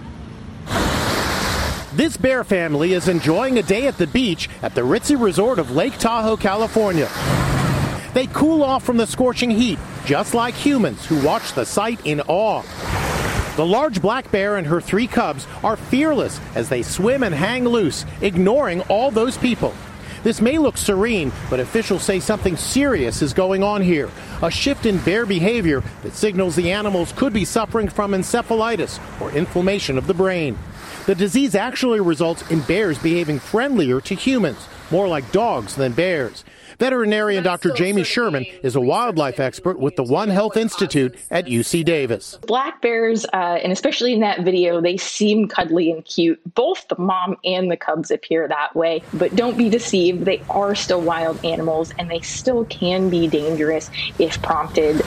This 1.93 2.15
bear 2.15 2.43
family 2.43 2.93
is 2.93 3.09
enjoying 3.09 3.59
a 3.59 3.63
day 3.63 3.87
at 3.87 3.97
the 3.97 4.07
beach 4.07 4.49
at 4.61 4.73
the 4.73 4.81
ritzy 4.81 5.21
resort 5.21 5.59
of 5.59 5.71
Lake 5.71 5.97
Tahoe, 5.97 6.37
California. 6.37 7.09
They 8.13 8.27
cool 8.27 8.63
off 8.63 8.83
from 8.83 8.97
the 8.97 9.07
scorching 9.07 9.49
heat, 9.49 9.79
just 10.05 10.33
like 10.33 10.53
humans 10.53 11.05
who 11.05 11.25
watch 11.25 11.53
the 11.53 11.65
sight 11.65 12.05
in 12.05 12.21
awe. 12.21 12.61
The 13.55 13.65
large 13.65 14.01
black 14.01 14.31
bear 14.31 14.57
and 14.57 14.67
her 14.67 14.81
three 14.81 15.07
cubs 15.07 15.47
are 15.63 15.75
fearless 15.75 16.39
as 16.55 16.69
they 16.69 16.81
swim 16.81 17.23
and 17.23 17.33
hang 17.33 17.65
loose, 17.65 18.05
ignoring 18.21 18.81
all 18.81 19.11
those 19.11 19.37
people. 19.37 19.73
This 20.23 20.41
may 20.41 20.57
look 20.57 20.77
serene, 20.77 21.31
but 21.49 21.59
officials 21.59 22.03
say 22.03 22.19
something 22.19 22.55
serious 22.55 23.21
is 23.21 23.33
going 23.33 23.61
on 23.61 23.81
here. 23.81 24.09
A 24.41 24.49
shift 24.49 24.85
in 24.85 24.97
bear 24.99 25.25
behavior 25.25 25.83
that 26.01 26.13
signals 26.13 26.55
the 26.55 26.71
animals 26.71 27.11
could 27.11 27.33
be 27.33 27.45
suffering 27.45 27.89
from 27.89 28.13
encephalitis 28.13 28.99
or 29.21 29.31
inflammation 29.31 29.97
of 29.97 30.07
the 30.07 30.13
brain. 30.13 30.57
The 31.07 31.15
disease 31.15 31.55
actually 31.55 31.99
results 31.99 32.49
in 32.49 32.61
bears 32.61 32.97
behaving 32.97 33.39
friendlier 33.39 33.99
to 34.01 34.15
humans, 34.15 34.67
more 34.91 35.07
like 35.07 35.29
dogs 35.33 35.75
than 35.75 35.91
bears. 35.91 36.45
Veterinarian 36.83 37.45
Dr. 37.45 37.71
Jamie 37.71 38.03
Sherman 38.03 38.45
is 38.61 38.75
a 38.75 38.81
wildlife 38.81 39.39
expert 39.39 39.79
with 39.79 39.95
the 39.95 40.03
One 40.03 40.27
Health 40.27 40.57
Institute 40.57 41.15
at 41.31 41.45
UC 41.45 41.85
Davis. 41.85 42.37
Black 42.45 42.81
bears, 42.81 43.25
uh, 43.31 43.57
and 43.63 43.71
especially 43.71 44.11
in 44.11 44.19
that 44.19 44.41
video, 44.41 44.81
they 44.81 44.97
seem 44.97 45.47
cuddly 45.47 45.91
and 45.91 46.03
cute. 46.03 46.41
Both 46.55 46.89
the 46.89 46.99
mom 46.99 47.37
and 47.45 47.71
the 47.71 47.77
cubs 47.77 48.11
appear 48.11 48.49
that 48.49 48.75
way, 48.75 49.01
but 49.13 49.33
don't 49.33 49.57
be 49.57 49.69
deceived. 49.69 50.25
They 50.25 50.41
are 50.49 50.75
still 50.75 50.99
wild 50.99 51.45
animals 51.45 51.93
and 51.97 52.11
they 52.11 52.19
still 52.19 52.65
can 52.65 53.09
be 53.09 53.29
dangerous 53.29 53.89
if 54.19 54.41
prompted. 54.41 55.01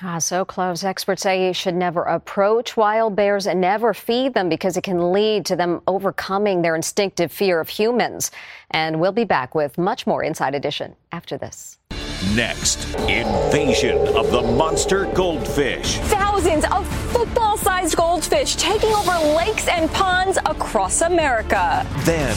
Ah, 0.00 0.18
so 0.18 0.44
close. 0.44 0.84
Experts 0.84 1.22
say 1.22 1.46
you 1.46 1.52
should 1.52 1.74
never 1.74 2.04
approach 2.04 2.76
wild 2.76 3.16
bears 3.16 3.48
and 3.48 3.60
never 3.60 3.92
feed 3.92 4.32
them 4.32 4.48
because 4.48 4.76
it 4.76 4.82
can 4.84 5.12
lead 5.12 5.44
to 5.46 5.56
them 5.56 5.80
overcoming 5.88 6.62
their 6.62 6.76
instinctive 6.76 7.32
fear 7.32 7.58
of 7.58 7.68
humans. 7.68 8.30
And 8.70 9.00
we'll 9.00 9.12
be 9.12 9.24
back 9.24 9.56
with 9.56 9.76
much 9.76 10.06
more 10.06 10.22
Inside 10.22 10.54
Edition 10.54 10.94
after 11.10 11.36
this. 11.36 11.78
Next, 12.34 12.84
invasion 13.08 13.98
of 14.16 14.30
the 14.30 14.42
monster 14.42 15.06
goldfish. 15.06 15.98
Thousands 15.98 16.64
of 16.66 16.86
football 17.12 17.56
sized 17.56 17.96
goldfish 17.96 18.56
taking 18.56 18.90
over 18.90 19.16
lakes 19.36 19.66
and 19.68 19.90
ponds 19.90 20.36
across 20.46 21.00
America. 21.02 21.86
Then, 22.04 22.36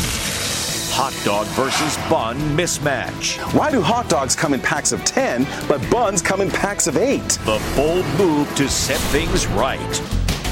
hot 0.92 1.16
dog 1.24 1.48
versus 1.56 1.96
bun 2.10 2.38
mismatch. 2.56 3.40
Why 3.54 3.72
do 3.72 3.82
hot 3.82 4.10
dogs 4.10 4.36
come 4.36 4.54
in 4.54 4.60
packs 4.60 4.92
of 4.92 5.04
10, 5.06 5.48
but 5.68 5.80
buns 5.90 6.22
come 6.22 6.42
in 6.42 6.50
packs 6.50 6.86
of 6.86 6.98
8? 6.98 7.22
The 7.46 7.62
bold 7.76 8.06
move 8.18 8.54
to 8.56 8.68
set 8.68 9.00
things 9.12 9.48
right. 9.48 10.02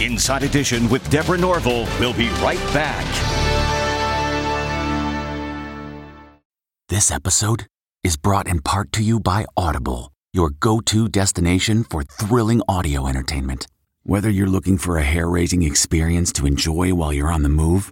Inside 0.02 0.44
Edition 0.44 0.90
with 0.90 1.08
Deborah 1.10 1.38
Norville. 1.38 1.86
We'll 2.00 2.14
be 2.14 2.30
right 2.42 2.60
back. 2.74 3.06
This 6.88 7.12
episode 7.12 7.68
is 8.04 8.16
brought 8.16 8.48
in 8.48 8.62
part 8.62 8.94
to 8.94 9.04
you 9.04 9.20
by 9.20 9.46
Audible, 9.58 10.14
your 10.32 10.52
go 10.52 10.80
to 10.80 11.10
destination 11.10 11.84
for 11.84 12.04
thrilling 12.04 12.62
audio 12.68 13.08
entertainment. 13.08 13.68
Whether 14.04 14.30
you're 14.30 14.48
looking 14.48 14.78
for 14.78 14.98
a 14.98 15.04
hair 15.04 15.30
raising 15.30 15.64
experience 15.64 16.32
to 16.34 16.48
enjoy 16.48 16.96
while 16.96 17.12
you're 17.12 17.32
on 17.32 17.44
the 17.44 17.50
move 17.50 17.92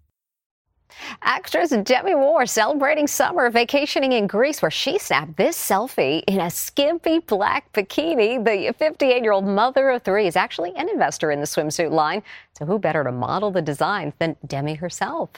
Actress 1.21 1.69
Demi 1.69 2.13
Moore 2.13 2.45
celebrating 2.45 3.07
summer, 3.07 3.49
vacationing 3.49 4.11
in 4.11 4.27
Greece, 4.27 4.61
where 4.61 4.71
she 4.71 4.97
snapped 4.97 5.37
this 5.37 5.57
selfie 5.57 6.23
in 6.27 6.39
a 6.39 6.49
skimpy 6.49 7.19
black 7.19 7.71
bikini. 7.73 8.43
The 8.43 8.73
58 8.73 9.23
year 9.23 9.31
old 9.31 9.45
mother 9.45 9.89
of 9.89 10.03
three 10.03 10.27
is 10.27 10.35
actually 10.35 10.73
an 10.75 10.89
investor 10.89 11.31
in 11.31 11.39
the 11.39 11.45
swimsuit 11.45 11.91
line. 11.91 12.23
So, 12.57 12.65
who 12.65 12.79
better 12.79 13.03
to 13.03 13.11
model 13.11 13.51
the 13.51 13.61
design 13.61 14.13
than 14.19 14.35
Demi 14.45 14.75
herself? 14.75 15.29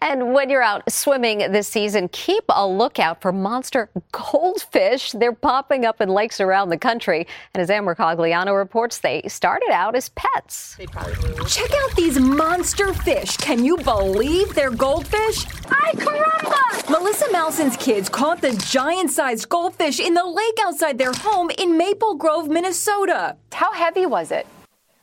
And 0.00 0.32
when 0.32 0.50
you're 0.50 0.62
out 0.62 0.90
swimming 0.90 1.38
this 1.52 1.68
season, 1.68 2.08
keep 2.08 2.44
a 2.48 2.66
lookout 2.66 3.20
for 3.20 3.32
monster 3.32 3.90
goldfish. 4.12 5.12
They're 5.12 5.32
popping 5.32 5.84
up 5.84 6.00
in 6.00 6.08
lakes 6.08 6.40
around 6.40 6.70
the 6.70 6.78
country. 6.78 7.26
And 7.54 7.62
as 7.62 7.70
Ann 7.70 7.84
Mercogliano 7.84 8.56
reports, 8.56 8.98
they 8.98 9.22
started 9.28 9.70
out 9.70 9.94
as 9.94 10.10
pets. 10.10 10.76
Check 11.48 11.70
out 11.82 11.96
these 11.96 12.18
monster 12.18 12.92
fish. 12.92 13.36
Can 13.36 13.64
you 13.64 13.76
believe 13.78 14.54
they're 14.54 14.70
goldfish? 14.70 15.46
Ay, 15.70 15.92
caramba! 15.94 16.90
Melissa 16.90 17.30
Malson's 17.32 17.76
kids 17.76 18.08
caught 18.08 18.40
the 18.40 18.52
giant 18.68 19.10
sized 19.10 19.48
goldfish 19.48 19.98
in 19.98 20.14
the 20.14 20.24
lake 20.24 20.58
outside 20.64 20.98
their 20.98 21.12
home 21.12 21.50
in 21.58 21.76
Maple 21.76 22.14
Grove, 22.14 22.48
Minnesota. 22.48 23.36
How 23.52 23.72
heavy 23.72 24.06
was 24.06 24.30
it? 24.30 24.46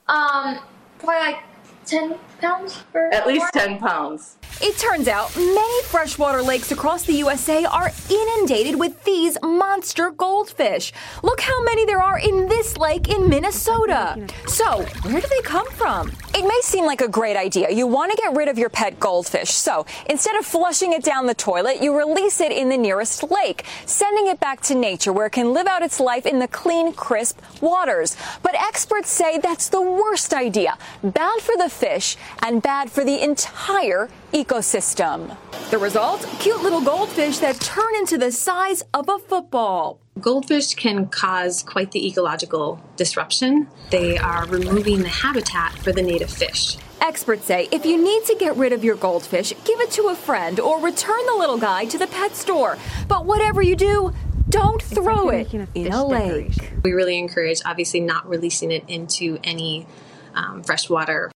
Um, 0.07 0.59
probably 0.99 1.31
like 1.31 1.43
10 1.85 2.17
pounds? 2.39 2.83
Or 2.93 3.13
At 3.13 3.27
least 3.27 3.41
more? 3.41 3.51
10 3.51 3.79
pounds. 3.79 4.37
It 4.61 4.77
turns 4.77 5.07
out 5.07 5.35
many 5.35 5.83
freshwater 5.83 6.41
lakes 6.41 6.71
across 6.71 7.03
the 7.03 7.13
USA 7.13 7.65
are 7.65 7.91
inundated 8.09 8.79
with 8.79 9.03
these 9.03 9.37
monster 9.41 10.11
goldfish. 10.11 10.93
Look 11.23 11.41
how 11.41 11.63
many 11.63 11.85
there 11.85 12.01
are 12.01 12.19
in 12.19 12.47
this 12.47 12.77
lake 12.77 13.09
in 13.09 13.27
Minnesota. 13.29 14.27
So, 14.47 14.83
where 15.03 15.21
do 15.21 15.27
they 15.27 15.41
come 15.41 15.69
from? 15.71 16.11
It 16.35 16.43
may 16.47 16.59
seem 16.61 16.85
like 16.85 17.01
a 17.01 17.07
great 17.07 17.35
idea. 17.35 17.69
You 17.71 17.87
want 17.87 18.11
to 18.11 18.17
get 18.17 18.35
rid 18.35 18.47
of 18.47 18.57
your 18.57 18.69
pet 18.69 18.99
goldfish. 18.99 19.51
So 19.51 19.85
instead 20.09 20.35
of 20.35 20.45
flushing 20.45 20.93
it 20.93 21.03
down 21.03 21.27
the 21.27 21.35
toilet, 21.35 21.81
you 21.81 21.95
release 21.95 22.41
it 22.41 22.51
in 22.51 22.69
the 22.69 22.77
nearest 22.77 23.29
lake, 23.29 23.65
sending 23.85 24.27
it 24.27 24.39
back 24.39 24.61
to 24.61 24.75
nature 24.75 25.13
where 25.13 25.27
it 25.27 25.31
can 25.31 25.53
live 25.53 25.67
out 25.67 25.83
its 25.83 25.99
life 25.99 26.25
in 26.25 26.39
the 26.39 26.47
clean, 26.47 26.91
crisp 26.93 27.39
waters. 27.61 28.17
But 28.41 28.55
experts 28.55 29.11
say 29.11 29.37
that's 29.37 29.69
the 29.69 29.81
worst 29.81 30.33
idea. 30.33 30.77
Bad 31.03 31.39
for 31.41 31.55
the 31.55 31.69
fish 31.69 32.17
and 32.41 32.61
bad 32.61 32.91
for 32.91 33.03
the 33.03 33.21
entire 33.23 34.09
ecosystem. 34.33 35.37
The 35.69 35.77
result? 35.77 36.27
Cute 36.39 36.61
little 36.61 36.81
goldfish 36.81 37.39
that 37.39 37.59
turn 37.59 37.95
into 37.95 38.17
the 38.17 38.31
size 38.31 38.83
of 38.93 39.09
a 39.09 39.17
football. 39.19 39.99
Goldfish 40.19 40.75
can 40.75 41.07
cause 41.07 41.63
quite 41.63 41.91
the 41.91 42.07
ecological 42.07 42.79
disruption. 42.95 43.67
They 43.89 44.17
are 44.17 44.45
removing 44.45 45.01
the 45.01 45.09
habitat 45.09 45.73
for 45.73 45.91
the 45.91 46.01
native 46.01 46.29
fish. 46.29 46.77
Experts 47.01 47.45
say 47.45 47.67
if 47.71 47.85
you 47.85 48.01
need 48.01 48.23
to 48.25 48.35
get 48.35 48.55
rid 48.55 48.71
of 48.71 48.83
your 48.83 48.95
goldfish, 48.95 49.53
give 49.65 49.79
it 49.79 49.91
to 49.91 50.09
a 50.09 50.15
friend 50.15 50.59
or 50.59 50.79
return 50.79 51.19
the 51.25 51.35
little 51.35 51.57
guy 51.57 51.85
to 51.85 51.97
the 51.97 52.07
pet 52.07 52.35
store. 52.35 52.77
But 53.07 53.25
whatever 53.25 53.61
you 53.61 53.75
do, 53.75 54.13
don't 54.49 54.81
throw 54.81 55.29
it 55.29 55.53
in 55.53 55.91
a 55.91 56.05
lake. 56.05 56.71
We 56.83 56.91
really 56.91 57.17
encourage, 57.17 57.61
obviously, 57.65 57.99
not 57.99 58.29
releasing 58.29 58.71
it 58.71 58.83
into 58.87 59.39
any 59.43 59.87
um, 60.35 60.63
freshwater 60.63 61.31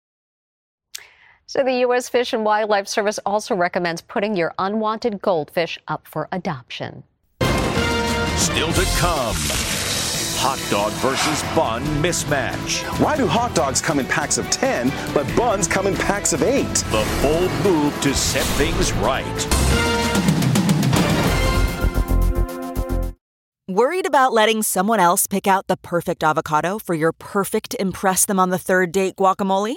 So 1.47 1.63
the 1.63 1.81
U.S. 1.81 2.09
Fish 2.09 2.33
and 2.33 2.45
Wildlife 2.45 2.89
Service 2.89 3.19
also 3.27 3.55
recommends 3.55 4.01
putting 4.01 4.35
your 4.35 4.55
unwanted 4.59 5.21
goldfish 5.21 5.79
up 5.89 6.07
for 6.09 6.27
adoption. 6.33 7.05
Still 8.37 8.73
to 8.73 8.85
come. 8.97 9.37
Hot 10.41 10.59
dog 10.71 10.93
versus 10.95 11.43
bun 11.55 11.83
mismatch. 12.03 12.83
Why 13.01 13.17
do 13.17 13.27
hot 13.27 13.55
dogs 13.55 13.81
come 13.81 13.99
in 13.99 14.07
packs 14.07 14.39
of 14.39 14.51
10, 14.51 14.91
but 15.13 15.27
buns 15.37 15.69
come 15.69 15.87
in 15.87 15.95
packs 15.95 16.33
of 16.33 16.43
8? 16.43 16.65
The 16.65 17.19
bold 17.23 17.51
move 17.65 18.01
to 18.03 18.15
set 18.15 18.45
things 18.57 18.93
right. 18.95 19.25
Worried 23.69 24.07
about 24.07 24.33
letting 24.33 24.63
someone 24.63 25.01
else 25.01 25.27
pick 25.27 25.47
out 25.47 25.67
the 25.67 25.77
perfect 25.77 26.23
avocado 26.23 26.79
for 26.79 26.95
your 26.95 27.13
perfect 27.13 27.75
Impress 27.79 28.25
Them 28.27 28.39
on 28.39 28.51
the 28.51 28.59
Third 28.59 28.93
Date 28.93 29.17
guacamole? 29.17 29.77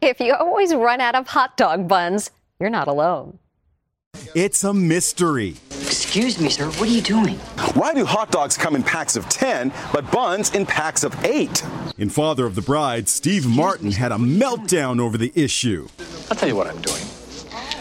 If 0.00 0.20
you 0.20 0.34
always 0.34 0.74
run 0.74 1.00
out 1.00 1.14
of 1.14 1.26
hot 1.28 1.56
dog 1.56 1.86
buns, 1.88 2.30
you're 2.58 2.70
not 2.70 2.88
alone. 2.88 3.38
It's 4.34 4.64
a 4.64 4.72
mystery. 4.72 5.56
Excuse 5.70 6.40
me, 6.40 6.48
sir, 6.48 6.66
what 6.66 6.88
are 6.88 6.92
you 6.92 7.02
doing? 7.02 7.36
Why 7.74 7.92
do 7.94 8.04
hot 8.04 8.30
dogs 8.30 8.56
come 8.56 8.74
in 8.74 8.82
packs 8.82 9.16
of 9.16 9.28
10, 9.28 9.72
but 9.92 10.10
buns 10.10 10.54
in 10.54 10.64
packs 10.66 11.04
of 11.04 11.24
8? 11.24 11.64
In 11.98 12.08
Father 12.08 12.46
of 12.46 12.54
the 12.54 12.62
Bride, 12.62 13.08
Steve 13.08 13.46
Martin 13.46 13.92
had 13.92 14.12
a 14.12 14.16
meltdown 14.16 15.00
over 15.00 15.18
the 15.18 15.32
issue. 15.34 15.88
I'll 16.30 16.36
tell 16.36 16.48
you 16.48 16.56
what 16.56 16.66
I'm 16.66 16.80
doing. 16.80 17.02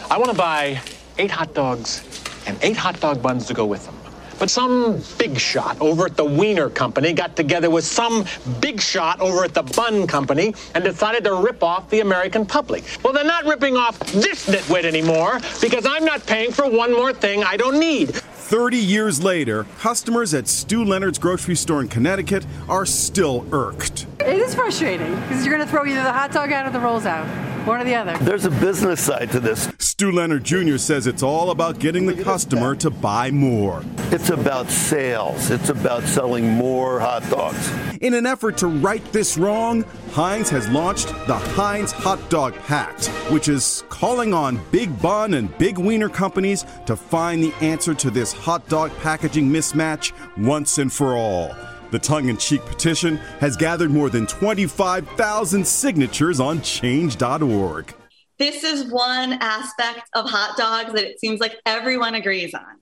I 0.10 0.17
want 0.17 0.32
to 0.32 0.38
buy 0.38 0.82
eight 1.17 1.32
hot 1.32 1.54
dogs 1.54 2.04
and 2.45 2.58
eight 2.62 2.76
hot 2.76 3.00
dog 3.00 3.21
buns 3.21 3.45
to 3.47 3.54
go 3.54 3.65
with 3.65 3.86
them. 3.86 3.95
But 4.41 4.49
some 4.49 4.99
big 5.19 5.38
shot 5.38 5.80
over 5.80 6.08
at 6.08 6.17
the 6.17 6.25
Wiener 6.25 6.71
Company 6.71 7.13
got 7.13 7.36
together 7.36 7.69
with 7.69 7.86
some 7.86 8.25
big 8.60 8.82
shot 8.82 9.21
over 9.21 9.43
at 9.43 9.54
the 9.54 9.62
Bun 9.62 10.08
Company 10.08 10.56
and 10.73 10.84
decided 10.84 11.23
to 11.25 11.36
rip 11.36 11.62
off 11.62 11.88
the 11.91 11.99
American 11.99 12.47
public. 12.47 12.84
Well, 13.04 13.13
they're 13.13 13.23
not 13.23 13.45
ripping 13.45 13.77
off 13.77 13.99
this 13.99 14.49
nitwit 14.49 14.84
anymore 14.84 15.39
because 15.62 15.86
I'm 15.86 16.06
not 16.06 16.25
paying 16.25 16.51
for 16.51 16.67
one 16.67 16.91
more 16.91 17.13
thing 17.13 17.43
I 17.43 17.56
don't 17.56 17.80
need. 17.80 18.15
30 18.15 18.77
years 18.77 19.23
later, 19.23 19.67
customers 19.77 20.34
at 20.34 20.47
Stew 20.47 20.86
Leonard's 20.86 21.19
grocery 21.19 21.56
store 21.56 21.82
in 21.82 21.88
Connecticut 21.88 22.43
are 22.67 22.88
still 22.88 23.45
irked. 23.51 24.08
It 24.21 24.39
is 24.39 24.56
frustrating 24.56 25.13
because 25.21 25.45
you're 25.45 25.56
going 25.56 25.67
to 25.67 25.71
throw 25.71 25.86
either 25.86 26.01
the 26.01 26.12
hot 26.12 26.32
dog 26.32 26.51
out 26.51 26.65
or 26.65 26.71
the 26.71 26.80
rolls 26.80 27.06
out. 27.06 27.50
One 27.65 27.80
or 27.80 27.84
the 27.84 27.93
other. 27.93 28.17
There's 28.26 28.45
a 28.45 28.50
business 28.50 29.00
side 29.02 29.30
to 29.32 29.39
this. 29.39 29.71
Stew 29.78 30.12
Leonard 30.12 30.43
Jr. 30.43 30.78
says 30.78 31.06
it's 31.06 31.21
all 31.21 31.52
about 31.52 31.78
getting 31.78 32.08
the 32.08 32.24
customer 32.24 32.76
to 32.78 32.89
buy 32.89 33.30
more. 33.30 33.84
It's 34.12 34.32
about 34.32 34.71
sales. 34.71 35.52
It's 35.52 35.69
about 35.69 36.02
selling 36.04 36.50
more 36.50 37.00
hot 37.00 37.21
dogs. 37.30 37.71
In 38.02 38.15
an 38.15 38.26
effort 38.26 38.58
to 38.58 38.67
right 38.67 39.04
this 39.12 39.38
wrong, 39.38 39.84
Heinz 40.12 40.50
has 40.50 40.67
launched 40.69 41.10
the 41.28 41.38
Heinz 41.38 41.91
Hot 41.91 42.32
Dog 42.32 42.56
Pact, 42.65 43.08
which 43.30 43.47
is 43.47 43.84
calling 43.89 44.34
on 44.34 44.60
Big 44.71 45.00
Bun 45.00 45.36
and 45.36 45.56
Big 45.60 45.78
Wiener 45.78 46.10
companies 46.10 46.65
to 46.88 46.95
find 46.95 47.43
the 47.43 47.54
answer 47.62 47.93
to 47.93 48.10
this 48.10 48.34
hot 48.34 48.67
dog 48.69 48.91
packaging 49.02 49.47
mismatch 49.47 50.13
once 50.36 50.80
and 50.80 50.91
for 50.91 51.15
all. 51.15 51.56
The 51.91 51.99
tongue 51.99 52.30
in 52.30 52.38
cheek 52.38 52.65
petition 52.65 53.17
has 53.41 53.58
gathered 53.58 53.91
more 53.91 54.10
than 54.10 54.25
25,000 54.25 55.67
signatures 55.67 56.39
on 56.39 56.62
change.org. 56.62 57.93
This 58.39 58.63
is 58.63 58.89
one 58.89 59.34
aspect 59.34 60.04
of 60.15 60.30
hot 60.30 60.56
dogs 60.58 60.93
that 60.93 61.04
it 61.04 61.19
seems 61.19 61.41
like 61.41 61.58
everyone 61.65 62.15
agrees 62.15 62.54
on. 62.54 62.80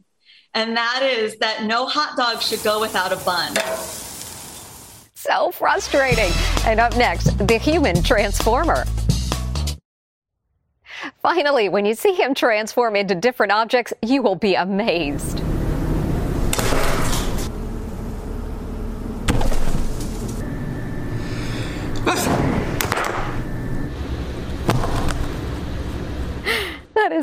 And 0.54 0.78
that 0.78 1.02
is 1.04 1.38
that 1.38 1.63
no 1.63 1.88
hot 1.88 2.15
dog 2.17 2.41
should 2.41 2.63
go 2.63 2.80
without 2.80 3.12
a 3.12 3.17
bun. 3.26 3.56
So 5.15 5.52
frustrating. 5.52 6.32
And 6.65 6.80
up 6.80 6.95
next, 6.95 7.36
the 7.45 7.58
human 7.58 8.02
transformer. 8.04 8.86
Finally, 11.22 11.69
when 11.69 11.86
you 11.86 11.95
see 11.95 12.13
him 12.13 12.36
transform 12.36 12.95
into 12.95 13.15
different 13.15 13.52
objects, 13.52 13.91
you 14.02 14.22
will 14.22 14.36
be 14.36 14.54
amazed. 14.56 15.41